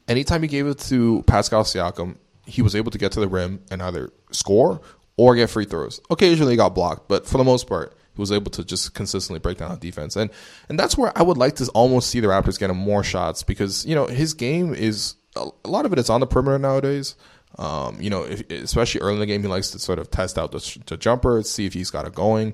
anytime 0.09 0.41
he 0.41 0.49
gave 0.49 0.67
it 0.67 0.79
to 0.79 1.23
Pascal 1.25 1.63
Siakam, 1.63 2.17
he 2.45 2.61
was 2.61 2.75
able 2.75 2.91
to 2.91 2.97
get 2.97 3.13
to 3.13 3.21
the 3.21 3.27
rim 3.27 3.61
and 3.71 3.81
either 3.81 4.11
score 4.31 4.81
or 5.15 5.35
get 5.35 5.49
free 5.49 5.65
throws. 5.65 6.01
Occasionally, 6.09 6.53
he 6.53 6.57
got 6.57 6.75
blocked, 6.75 7.07
but 7.07 7.25
for 7.25 7.37
the 7.37 7.43
most 7.43 7.67
part, 7.67 7.95
he 8.13 8.21
was 8.21 8.31
able 8.31 8.51
to 8.51 8.65
just 8.65 8.93
consistently 8.93 9.39
break 9.39 9.57
down 9.57 9.77
defense. 9.79 10.17
And 10.17 10.31
and 10.67 10.77
that's 10.77 10.97
where 10.97 11.17
I 11.17 11.21
would 11.21 11.37
like 11.37 11.55
to 11.55 11.69
almost 11.73 12.09
see 12.09 12.19
the 12.19 12.27
Raptors 12.27 12.59
getting 12.59 12.75
more 12.75 13.03
shots 13.03 13.43
because 13.43 13.85
you 13.85 13.95
know 13.95 14.07
his 14.07 14.33
game 14.33 14.73
is 14.73 15.15
a 15.35 15.47
lot 15.65 15.85
of 15.85 15.93
it 15.93 15.99
is 15.99 16.09
on 16.09 16.19
the 16.19 16.27
perimeter 16.27 16.59
nowadays. 16.59 17.15
Um, 17.57 17.99
you 17.99 18.09
know, 18.09 18.23
if, 18.23 18.49
especially 18.49 19.01
early 19.01 19.15
in 19.15 19.19
the 19.19 19.25
game, 19.25 19.41
he 19.41 19.47
likes 19.47 19.71
to 19.71 19.79
sort 19.79 19.99
of 19.99 20.11
test 20.11 20.37
out 20.37 20.51
the, 20.51 20.79
the 20.85 20.97
jumper, 20.97 21.41
see 21.43 21.65
if 21.65 21.73
he's 21.73 21.89
got 21.89 22.05
it 22.05 22.13
going. 22.13 22.53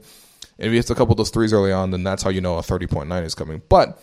And 0.57 0.67
if 0.67 0.69
he 0.71 0.77
hits 0.77 0.89
a 0.89 0.95
couple 0.95 1.13
of 1.13 1.17
those 1.17 1.29
threes 1.29 1.53
early 1.53 1.71
on, 1.71 1.91
then 1.91 2.03
that's 2.03 2.23
how 2.23 2.29
you 2.29 2.41
know 2.41 2.57
a 2.57 2.61
30.9 2.61 3.23
is 3.23 3.35
coming. 3.35 3.61
But 3.67 4.01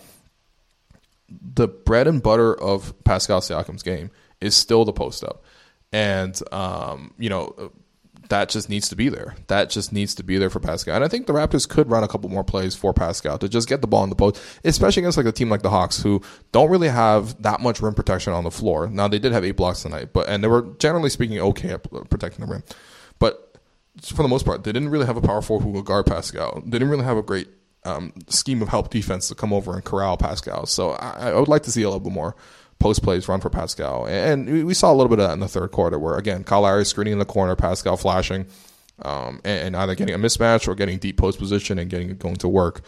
the 1.29 1.67
bread 1.67 2.07
and 2.07 2.21
butter 2.21 2.53
of 2.53 3.03
Pascal 3.03 3.41
Siakam's 3.41 3.83
game 3.83 4.11
is 4.39 4.55
still 4.55 4.85
the 4.85 4.93
post 4.93 5.23
up. 5.23 5.43
And, 5.91 6.39
um, 6.51 7.13
you 7.17 7.29
know, 7.29 7.71
that 8.29 8.49
just 8.49 8.69
needs 8.69 8.89
to 8.89 8.95
be 8.95 9.09
there. 9.09 9.35
That 9.47 9.69
just 9.69 9.91
needs 9.91 10.15
to 10.15 10.23
be 10.23 10.37
there 10.37 10.49
for 10.49 10.59
Pascal. 10.59 10.95
And 10.95 11.03
I 11.03 11.07
think 11.07 11.27
the 11.27 11.33
Raptors 11.33 11.67
could 11.67 11.89
run 11.89 12.03
a 12.03 12.07
couple 12.07 12.29
more 12.29 12.43
plays 12.43 12.75
for 12.75 12.93
Pascal 12.93 13.37
to 13.37 13.49
just 13.49 13.67
get 13.67 13.81
the 13.81 13.87
ball 13.87 14.03
in 14.03 14.09
the 14.09 14.15
post, 14.15 14.41
especially 14.63 15.01
against 15.01 15.17
like 15.17 15.25
a 15.25 15.31
team 15.31 15.49
like 15.49 15.61
the 15.61 15.69
Hawks 15.69 16.01
who 16.01 16.21
don't 16.51 16.69
really 16.69 16.87
have 16.87 17.41
that 17.41 17.59
much 17.59 17.81
rim 17.81 17.93
protection 17.93 18.33
on 18.33 18.43
the 18.43 18.51
floor. 18.51 18.87
Now 18.87 19.07
they 19.07 19.19
did 19.19 19.31
have 19.31 19.43
eight 19.43 19.57
blocks 19.57 19.83
tonight, 19.83 20.13
but 20.13 20.27
and 20.29 20.43
they 20.43 20.47
were 20.47 20.63
generally 20.79 21.09
speaking 21.09 21.39
okay 21.39 21.71
at 21.71 21.83
protecting 22.09 22.45
the 22.45 22.51
rim. 22.51 22.63
But 23.19 23.57
for 24.01 24.23
the 24.23 24.29
most 24.29 24.45
part, 24.45 24.63
they 24.63 24.71
didn't 24.71 24.89
really 24.89 25.05
have 25.05 25.17
a 25.17 25.21
power 25.21 25.41
forward 25.41 25.63
who 25.63 25.73
could 25.73 25.85
guard 25.85 26.05
Pascal. 26.05 26.61
They 26.65 26.71
didn't 26.71 26.89
really 26.89 27.05
have 27.05 27.17
a 27.17 27.23
great 27.23 27.47
um, 27.85 28.13
scheme 28.27 28.61
of 28.61 28.69
help 28.69 28.89
defense 28.89 29.27
to 29.27 29.35
come 29.35 29.53
over 29.53 29.73
and 29.73 29.83
corral 29.83 30.17
Pascal. 30.17 30.65
So 30.65 30.91
I, 30.91 31.29
I 31.29 31.39
would 31.39 31.47
like 31.47 31.63
to 31.63 31.71
see 31.71 31.83
a 31.83 31.87
little 31.87 31.99
bit 31.99 32.13
more 32.13 32.35
post 32.83 33.01
plays 33.01 33.29
run 33.29 33.39
for 33.39 33.49
Pascal. 33.49 34.05
And 34.07 34.67
we 34.67 34.73
saw 34.73 34.91
a 34.91 34.93
little 34.93 35.07
bit 35.07 35.19
of 35.19 35.29
that 35.29 35.33
in 35.33 35.39
the 35.39 35.47
third 35.47 35.71
quarter 35.71 35.97
where, 35.97 36.17
again, 36.17 36.43
Kyle 36.43 36.61
Lowry 36.61 36.83
screening 36.83 37.13
in 37.13 37.19
the 37.19 37.25
corner, 37.25 37.55
Pascal 37.55 37.95
flashing, 37.95 38.45
um, 39.03 39.39
and, 39.45 39.73
either 39.73 39.95
getting 39.95 40.13
a 40.13 40.17
mismatch 40.17 40.67
or 40.67 40.75
getting 40.75 40.97
deep 40.97 41.15
post 41.15 41.39
position 41.39 41.79
and 41.79 41.89
getting 41.89 42.17
going 42.17 42.35
to 42.35 42.49
work. 42.49 42.81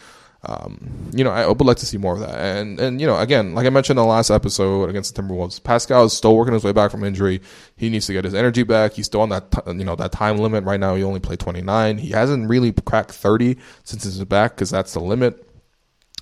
Um, 0.44 1.10
you 1.14 1.24
know, 1.24 1.30
I 1.30 1.46
would 1.46 1.58
like 1.62 1.78
to 1.78 1.86
see 1.86 1.96
more 1.96 2.12
of 2.12 2.20
that. 2.20 2.38
And, 2.38 2.78
and, 2.78 3.00
you 3.00 3.06
know, 3.06 3.18
again, 3.18 3.54
like 3.54 3.66
I 3.66 3.70
mentioned 3.70 3.98
in 3.98 4.04
the 4.04 4.08
last 4.08 4.30
episode 4.30 4.90
against 4.90 5.14
the 5.14 5.22
Timberwolves, 5.22 5.64
Pascal 5.64 6.04
is 6.04 6.12
still 6.12 6.36
working 6.36 6.52
his 6.52 6.62
way 6.62 6.72
back 6.72 6.90
from 6.90 7.02
injury. 7.02 7.40
He 7.78 7.88
needs 7.88 8.06
to 8.06 8.12
get 8.12 8.24
his 8.24 8.34
energy 8.34 8.64
back. 8.64 8.92
He's 8.92 9.06
still 9.06 9.22
on 9.22 9.30
that, 9.30 9.50
t- 9.50 9.60
you 9.66 9.84
know, 9.84 9.96
that 9.96 10.12
time 10.12 10.36
limit 10.36 10.64
right 10.64 10.78
now. 10.78 10.94
He 10.94 11.04
only 11.04 11.20
played 11.20 11.40
29. 11.40 11.96
He 11.96 12.10
hasn't 12.10 12.50
really 12.50 12.70
cracked 12.72 13.12
30 13.12 13.56
since 13.82 14.04
he's 14.04 14.22
back 14.24 14.56
because 14.56 14.68
that's 14.68 14.92
the 14.92 15.00
limit. 15.00 15.45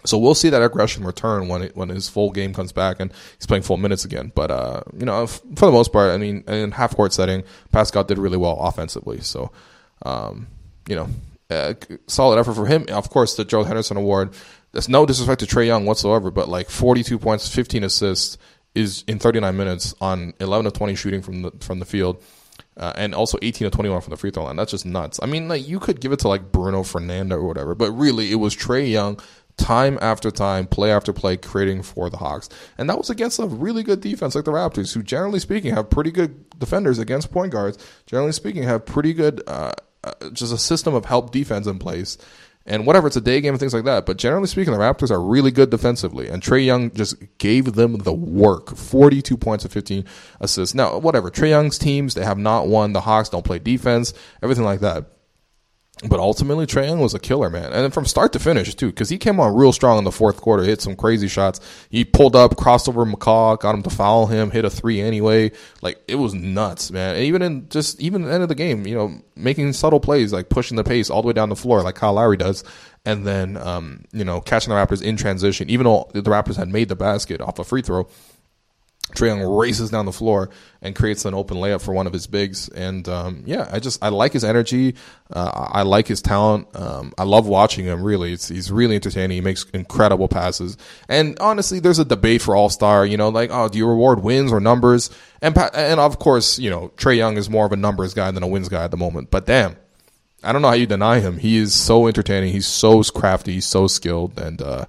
So 0.07 0.19
we'll 0.19 0.35
see 0.35 0.51
that 0.51 0.63
aggression 0.63 1.05
return 1.05 1.49
when 1.49 1.63
it, 1.63 1.77
when 1.77 1.89
his 1.89 2.09
full 2.09 2.31
game 2.31 2.53
comes 2.53 2.73
back 2.73 3.01
and 3.01 3.13
he's 3.39 3.47
playing 3.47 3.63
full 3.63 3.79
minutes 3.79 4.05
again. 4.05 4.33
But 4.35 4.51
uh, 4.51 4.83
you 4.97 5.07
know, 5.07 5.27
for 5.27 5.67
the 5.67 5.73
most 5.73 5.93
part, 5.93 6.13
I 6.13 6.19
mean, 6.19 6.45
in 6.47 6.73
half 6.73 6.95
court 6.95 7.13
setting, 7.13 7.43
Pascal 7.73 8.05
did 8.05 8.19
really 8.19 8.37
well 8.37 8.59
offensively. 8.61 9.21
So, 9.21 9.51
um, 10.03 10.49
you 10.87 10.97
know, 10.97 11.09
uh, 11.51 11.75
solid 12.07 12.39
effort 12.39 12.55
for 12.55 12.67
him. 12.67 12.85
Of 12.91 13.11
course, 13.11 13.37
the 13.37 13.45
Joe 13.45 13.65
Henderson 13.65 13.97
Award. 13.97 14.35
There's 14.73 14.89
no 14.89 15.07
disrespect 15.07 15.41
to 15.41 15.47
Trae 15.47 15.67
Young 15.67 15.87
whatsoever, 15.87 16.31
but 16.31 16.49
like 16.49 16.69
42 16.69 17.19
points, 17.19 17.49
15 17.49 17.85
assists 17.85 18.39
is 18.75 19.05
in 19.07 19.21
39 19.21 19.57
minutes 19.57 19.95
on 20.01 20.35
11 20.41 20.67
of 20.67 20.73
20 20.73 20.97
shooting 20.97 21.23
from 21.23 21.43
the 21.43 21.53
from 21.61 21.79
the 21.79 21.85
field. 21.85 22.23
Uh, 22.77 22.93
and 22.97 23.15
also 23.15 23.39
18 23.41 23.69
of 23.69 23.73
21 23.73 24.01
from 24.01 24.11
the 24.11 24.17
free 24.17 24.33
throw 24.33 24.43
line. 24.43 24.57
That's 24.57 24.73
just 24.73 24.85
nuts. 24.85 25.21
I 25.23 25.27
mean, 25.27 25.47
like 25.47 25.67
you 25.67 25.79
could 25.79 26.01
give 26.01 26.11
it 26.11 26.19
to 26.21 26.29
like 26.29 26.51
Bruno 26.51 26.83
Fernando 26.83 27.37
or 27.37 27.47
whatever, 27.47 27.77
but 27.77 27.93
really 27.93 28.33
it 28.33 28.37
was 28.37 28.57
Trae 28.57 28.91
Young 28.91 29.21
time 29.57 29.99
after 30.03 30.31
time, 30.31 30.67
play 30.67 30.91
after 30.91 31.13
play, 31.13 31.37
creating 31.37 31.83
for 31.83 32.11
the 32.11 32.17
Hawks. 32.17 32.49
And 32.79 32.89
that 32.89 32.99
was 32.99 33.11
against 33.11 33.39
a 33.39 33.47
really 33.47 33.83
good 33.83 34.01
defense 34.01 34.35
like 34.35 34.45
the 34.45 34.51
Raptors, 34.51 34.95
who 34.95 35.03
generally 35.03 35.39
speaking 35.39 35.75
have 35.75 35.91
pretty 35.91 36.11
good 36.11 36.59
defenders 36.59 36.99
against 36.99 37.33
point 37.33 37.53
guards. 37.53 37.79
Generally 38.07 38.33
speaking, 38.33 38.63
have 38.65 38.85
pretty 38.85 39.13
good, 39.13 39.43
uh, 39.47 39.73
uh, 40.03 40.13
just 40.33 40.53
a 40.53 40.59
system 40.59 40.95
of 40.95 41.05
help 41.05 41.33
defense 41.33 41.67
in 41.67 41.79
place. 41.79 42.19
And 42.67 42.87
whatever, 42.87 43.07
it's 43.07 43.17
a 43.17 43.21
day 43.21 43.43
game 43.43 43.53
and 43.53 43.61
things 43.61 43.75
like 43.75 43.85
that. 43.85 44.07
But 44.07 44.17
generally 44.17 44.47
speaking, 44.47 44.73
the 44.73 44.79
Raptors 44.79 45.11
are 45.11 45.21
really 45.21 45.51
good 45.51 45.69
defensively. 45.69 46.29
And 46.29 46.43
Trae 46.43 46.65
Young 46.65 46.91
just 46.93 47.17
gave 47.37 47.75
them 47.75 47.99
the 47.99 48.13
work 48.13 48.75
42 48.75 49.37
points 49.37 49.65
and 49.65 49.73
15 49.73 50.05
assists. 50.41 50.75
Now, 50.75 50.99
whatever, 50.99 51.31
Trae 51.31 51.51
Young's 51.51 51.77
teams, 51.77 52.15
they 52.15 52.25
have 52.25 52.39
not 52.39 52.67
won. 52.67 52.95
The 52.95 53.03
Hawks 53.03 53.29
don't 53.29 53.45
play 53.45 53.59
defense, 53.59 54.15
everything 54.43 54.65
like 54.65 54.81
that. 54.81 55.05
But 56.03 56.19
ultimately, 56.19 56.67
Trae 56.67 56.87
Young 56.89 56.99
was 56.99 57.15
a 57.15 57.21
killer, 57.21 57.49
man. 57.49 57.73
And 57.73 57.95
from 57.95 58.05
start 58.05 58.33
to 58.33 58.41
finish, 58.41 58.75
too, 58.75 58.89
because 58.89 59.09
he 59.09 59.17
came 59.17 59.39
on 59.39 59.55
real 59.55 59.73
strong 59.73 59.97
in 59.97 60.05
the 60.05 60.11
fourth 60.11 60.41
quarter, 60.41 60.65
hit 60.65 60.83
some 60.83 60.97
crazy 60.97 61.29
shots. 61.29 61.61
He 61.89 62.05
pulled 62.05 62.35
up, 62.35 62.57
crossed 62.57 62.89
over 62.89 63.07
McCaw, 63.07 63.59
got 63.61 63.77
him 63.77 63.83
to 63.85 63.91
foul 63.91 64.27
him, 64.27 64.51
hit 64.51 64.65
a 64.65 64.71
three 64.71 65.01
anyway. 65.01 65.53
Like, 65.83 66.03
it 66.09 66.17
was 66.17 66.35
nuts, 66.35 66.91
man. 66.91 67.15
And 67.15 67.25
even 67.25 67.43
in 67.43 67.69
just, 67.69 68.01
even 68.01 68.23
the 68.23 68.33
end 68.33 68.43
of 68.43 68.49
the 68.49 68.57
game, 68.57 68.89
you 68.89 68.97
know, 68.97 69.23
making 69.37 69.73
subtle 69.73 70.01
plays, 70.01 70.33
like 70.33 70.49
pushing 70.49 70.77
the 70.77 70.85
pace 70.85 71.11
all 71.11 71.23
the 71.23 71.29
way 71.29 71.33
down 71.33 71.49
the 71.49 71.57
floor, 71.57 71.81
like 71.83 71.95
Kyle 71.95 72.15
Lowry 72.15 72.37
does. 72.37 72.65
And 73.05 73.25
then, 73.25 73.57
um, 73.57 74.05
you 74.13 74.25
know, 74.25 74.41
catching 74.41 74.71
the 74.71 74.77
Raptors 74.77 75.03
in 75.03 75.17
transition, 75.17 75.71
even 75.71 75.85
though 75.85 76.11
the 76.13 76.23
Raptors 76.23 76.57
had 76.57 76.69
made 76.69 76.89
the 76.89 76.97
basket 76.97 77.41
off 77.41 77.59
a 77.61 77.65
free 77.65 77.83
throw 77.83 78.09
Trae 79.13 79.29
Young 79.29 79.43
races 79.43 79.91
down 79.91 80.07
the 80.07 80.13
floor 80.13 80.51
and 80.83 80.95
creates 80.95 81.25
an 81.25 81.35
open 81.35 81.59
layup 81.59 81.83
for 81.83 81.93
one 81.93 82.07
of 82.07 82.13
his 82.13 82.27
bigs. 82.27 82.69
And 82.69 83.09
um, 83.09 83.43
yeah, 83.47 83.69
I 83.71 83.79
just 83.79 84.03
I 84.03 84.09
like 84.09 84.33
his 84.33 84.45
energy. 84.45 84.97
Uh, 85.31 85.69
I 85.73 85.83
like 85.83 86.09
his 86.09 86.21
talent. 86.21 86.69
Um, 86.75 87.13
I 87.17 87.25
love 87.25 87.47
watching 87.47 87.85
him. 87.85 88.03
Really, 88.03 88.33
it's, 88.33 88.49
he's 88.49 88.73
really 88.73 88.97
entertaining. 88.97 89.37
He 89.37 89.41
makes 89.41 89.65
incredible 89.73 90.29
passes. 90.29 90.77
And 91.09 91.39
honestly, 91.39 91.81
there's 91.81 91.99
a 91.99 92.05
debate 92.05 92.43
for 92.43 92.57
All 92.57 92.69
Star. 92.69 93.07
You 93.07 93.17
know, 93.17 93.29
like 93.29 93.51
oh, 93.53 93.69
do 93.69 93.79
you 93.79 93.87
reward 93.87 94.23
wins 94.23 94.53
or 94.53 94.61
numbers? 94.61 95.11
And 95.41 95.57
and 95.75 96.01
of 96.01 96.19
course, 96.19 96.59
you 96.59 96.71
know, 96.71 96.91
Trae 96.97 97.17
Young 97.17 97.37
is 97.37 97.49
more 97.49 97.67
of 97.67 97.73
a 97.73 97.77
numbers 97.77 98.15
guy 98.15 98.31
than 98.31 98.43
a 98.43 98.49
wins 98.49 98.69
guy 98.69 98.85
at 98.85 98.91
the 98.91 98.97
moment. 98.97 99.31
But 99.31 99.47
damn. 99.47 99.77
I 100.47 100.53
don't 100.53 100.61
know 100.61 100.69
how 100.69 100.75
you 100.75 100.85
deny 100.85 101.21
him. 101.21 101.39
He 101.39 101.57
is 101.57 101.73
so 101.73 102.07
entertaining. 102.07 102.53
He's 102.53 102.67
so 102.67 103.03
crafty. 103.03 103.55
He's 103.55 103.65
so 103.65 103.87
skilled, 103.87 104.39
and 104.39 104.61
uh, 104.61 104.85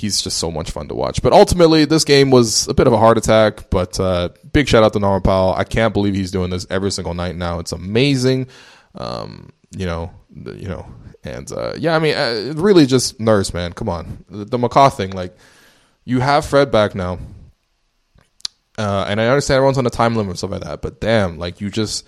he's 0.00 0.20
just 0.20 0.38
so 0.38 0.50
much 0.50 0.70
fun 0.70 0.88
to 0.88 0.94
watch. 0.94 1.22
But 1.22 1.32
ultimately, 1.32 1.84
this 1.84 2.04
game 2.04 2.30
was 2.30 2.68
a 2.68 2.74
bit 2.74 2.86
of 2.86 2.92
a 2.92 2.98
heart 2.98 3.18
attack. 3.18 3.70
But 3.70 3.98
uh, 4.00 4.30
big 4.52 4.68
shout 4.68 4.82
out 4.82 4.92
to 4.94 4.98
Norman 4.98 5.22
Powell. 5.22 5.54
I 5.54 5.64
can't 5.64 5.92
believe 5.92 6.14
he's 6.14 6.30
doing 6.30 6.50
this 6.50 6.66
every 6.70 6.90
single 6.90 7.14
night 7.14 7.36
now. 7.36 7.58
It's 7.58 7.72
amazing. 7.72 8.48
Um, 8.94 9.52
you 9.76 9.86
know, 9.86 10.10
you 10.34 10.68
know, 10.68 10.86
and 11.22 11.50
uh, 11.52 11.74
yeah, 11.76 11.94
I 11.94 11.98
mean, 11.98 12.14
uh, 12.16 12.54
really 12.56 12.86
just 12.86 13.20
nurse, 13.20 13.54
man. 13.54 13.72
Come 13.72 13.88
on, 13.88 14.24
the, 14.28 14.44
the 14.44 14.58
McCaw 14.58 14.94
thing. 14.94 15.10
Like, 15.10 15.36
you 16.04 16.20
have 16.20 16.44
Fred 16.44 16.70
back 16.70 16.94
now. 16.94 17.18
Uh, 18.78 19.04
and 19.06 19.20
I 19.20 19.26
understand 19.26 19.56
everyone's 19.56 19.78
on 19.78 19.86
a 19.86 19.90
time 19.90 20.16
limit 20.16 20.30
and 20.30 20.38
stuff 20.38 20.52
like 20.52 20.62
that, 20.62 20.80
but 20.80 21.00
damn, 21.00 21.38
like 21.38 21.60
you 21.60 21.68
just 21.68 22.06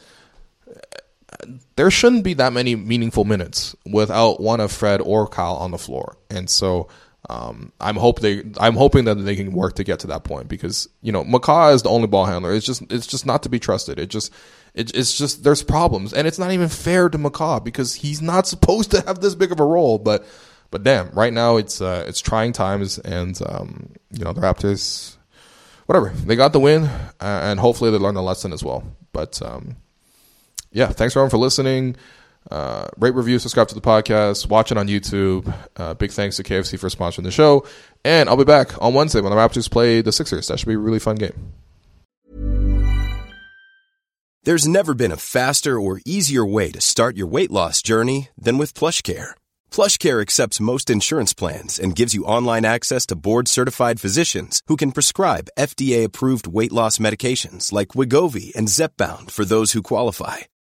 there 1.76 1.90
shouldn't 1.90 2.24
be 2.24 2.34
that 2.34 2.52
many 2.52 2.76
meaningful 2.76 3.24
minutes 3.24 3.74
without 3.90 4.40
one 4.40 4.60
of 4.60 4.72
Fred 4.72 5.00
or 5.00 5.26
Kyle 5.26 5.56
on 5.56 5.70
the 5.70 5.78
floor. 5.78 6.16
And 6.30 6.48
so 6.48 6.88
um, 7.30 7.72
I'm 7.80 7.96
hope 7.96 8.20
they 8.20 8.42
I'm 8.58 8.74
hoping 8.74 9.04
that 9.04 9.14
they 9.14 9.36
can 9.36 9.52
work 9.52 9.74
to 9.76 9.84
get 9.84 10.00
to 10.00 10.08
that 10.08 10.24
point 10.24 10.48
because 10.48 10.88
you 11.02 11.12
know 11.12 11.24
McCaw 11.24 11.72
is 11.72 11.82
the 11.82 11.88
only 11.88 12.08
ball 12.08 12.26
handler. 12.26 12.52
It's 12.52 12.66
just 12.66 12.82
it's 12.90 13.06
just 13.06 13.26
not 13.26 13.44
to 13.44 13.48
be 13.48 13.60
trusted. 13.60 13.98
It 13.98 14.06
just 14.10 14.32
it, 14.74 14.94
it's 14.96 15.16
just 15.16 15.44
there's 15.44 15.62
problems, 15.62 16.12
and 16.12 16.26
it's 16.26 16.38
not 16.38 16.50
even 16.50 16.68
fair 16.68 17.08
to 17.08 17.18
McCaw 17.18 17.62
because 17.62 17.94
he's 17.94 18.20
not 18.20 18.46
supposed 18.48 18.90
to 18.90 19.02
have 19.02 19.20
this 19.20 19.34
big 19.34 19.52
of 19.52 19.60
a 19.60 19.64
role. 19.64 19.98
But 19.98 20.26
but 20.70 20.82
damn, 20.82 21.10
right 21.10 21.32
now 21.32 21.58
it's 21.58 21.80
uh, 21.80 22.04
it's 22.08 22.20
trying 22.20 22.52
times, 22.52 22.98
and 22.98 23.38
um, 23.46 23.92
you 24.10 24.24
know 24.24 24.32
the 24.32 24.40
Raptors, 24.40 25.16
whatever 25.86 26.08
they 26.08 26.34
got 26.34 26.52
the 26.52 26.60
win, 26.60 26.90
and 27.20 27.60
hopefully 27.60 27.92
they 27.92 27.98
learn 27.98 28.16
a 28.16 28.22
lesson 28.22 28.52
as 28.52 28.64
well. 28.64 28.82
But 29.12 29.40
um, 29.42 29.76
yeah, 30.72 30.88
thanks 30.88 31.14
everyone 31.14 31.30
for 31.30 31.38
listening. 31.38 31.96
Uh, 32.50 32.88
rate, 32.98 33.14
review, 33.14 33.38
subscribe 33.38 33.68
to 33.68 33.74
the 33.74 33.80
podcast, 33.80 34.48
watch 34.48 34.72
it 34.72 34.78
on 34.78 34.88
YouTube. 34.88 35.52
Uh, 35.76 35.94
big 35.94 36.10
thanks 36.10 36.36
to 36.36 36.42
KFC 36.42 36.78
for 36.78 36.88
sponsoring 36.88 37.24
the 37.24 37.30
show. 37.30 37.66
And 38.04 38.28
I'll 38.28 38.36
be 38.36 38.44
back 38.44 38.80
on 38.82 38.94
Wednesday 38.94 39.20
when 39.20 39.30
the 39.30 39.36
Raptors 39.36 39.70
play 39.70 40.00
the 40.00 40.12
Sixers. 40.12 40.48
That 40.48 40.58
should 40.58 40.68
be 40.68 40.74
a 40.74 40.78
really 40.78 40.98
fun 40.98 41.16
game. 41.16 41.52
There's 44.44 44.66
never 44.66 44.92
been 44.92 45.12
a 45.12 45.16
faster 45.16 45.78
or 45.78 46.00
easier 46.04 46.44
way 46.44 46.72
to 46.72 46.80
start 46.80 47.16
your 47.16 47.28
weight 47.28 47.52
loss 47.52 47.80
journey 47.80 48.28
than 48.36 48.58
with 48.58 48.74
PlushCare. 48.74 49.30
PlushCare 49.70 50.20
accepts 50.20 50.60
most 50.60 50.90
insurance 50.90 51.32
plans 51.32 51.78
and 51.78 51.94
gives 51.94 52.12
you 52.12 52.24
online 52.24 52.64
access 52.64 53.06
to 53.06 53.14
board-certified 53.14 54.00
physicians 54.00 54.60
who 54.66 54.74
can 54.74 54.90
prescribe 54.90 55.52
FDA-approved 55.56 56.48
weight 56.48 56.72
loss 56.72 56.98
medications 56.98 57.70
like 57.70 57.94
Wegovy 57.94 58.52
and 58.56 58.66
Zepbound 58.66 59.30
for 59.30 59.44
those 59.44 59.72
who 59.72 59.82
qualify 59.82 60.38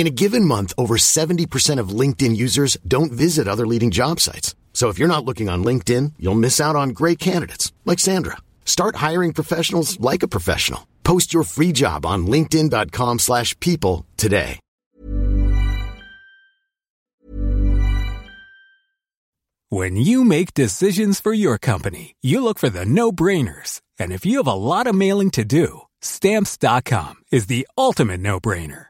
In 0.00 0.06
a 0.06 0.20
given 0.24 0.46
month, 0.46 0.72
over 0.78 0.96
70% 0.96 1.78
of 1.78 1.90
LinkedIn 1.90 2.34
users 2.34 2.78
don't 2.88 3.12
visit 3.12 3.46
other 3.46 3.66
leading 3.66 3.90
job 3.90 4.18
sites. 4.18 4.54
So 4.72 4.88
if 4.88 4.98
you're 4.98 5.14
not 5.14 5.26
looking 5.26 5.50
on 5.50 5.62
LinkedIn, 5.62 6.14
you'll 6.18 6.44
miss 6.46 6.58
out 6.58 6.74
on 6.74 6.96
great 7.00 7.18
candidates 7.18 7.70
like 7.84 7.98
Sandra. 7.98 8.38
Start 8.64 8.96
hiring 8.96 9.34
professionals 9.34 10.00
like 10.00 10.22
a 10.22 10.28
professional. 10.36 10.86
Post 11.04 11.34
your 11.34 11.42
free 11.42 11.70
job 11.72 12.06
on 12.06 12.26
linkedin.com/people 12.26 14.06
today. 14.16 14.58
When 19.68 19.96
you 19.96 20.24
make 20.24 20.54
decisions 20.54 21.20
for 21.20 21.34
your 21.34 21.58
company, 21.58 22.14
you 22.22 22.42
look 22.42 22.58
for 22.58 22.70
the 22.70 22.86
no-brainers. 22.86 23.82
And 23.98 24.12
if 24.12 24.24
you 24.24 24.38
have 24.38 24.52
a 24.52 24.54
lot 24.54 24.86
of 24.86 24.94
mailing 24.94 25.30
to 25.32 25.44
do, 25.44 25.82
stamps.com 26.00 27.16
is 27.30 27.48
the 27.48 27.68
ultimate 27.76 28.20
no-brainer. 28.20 28.89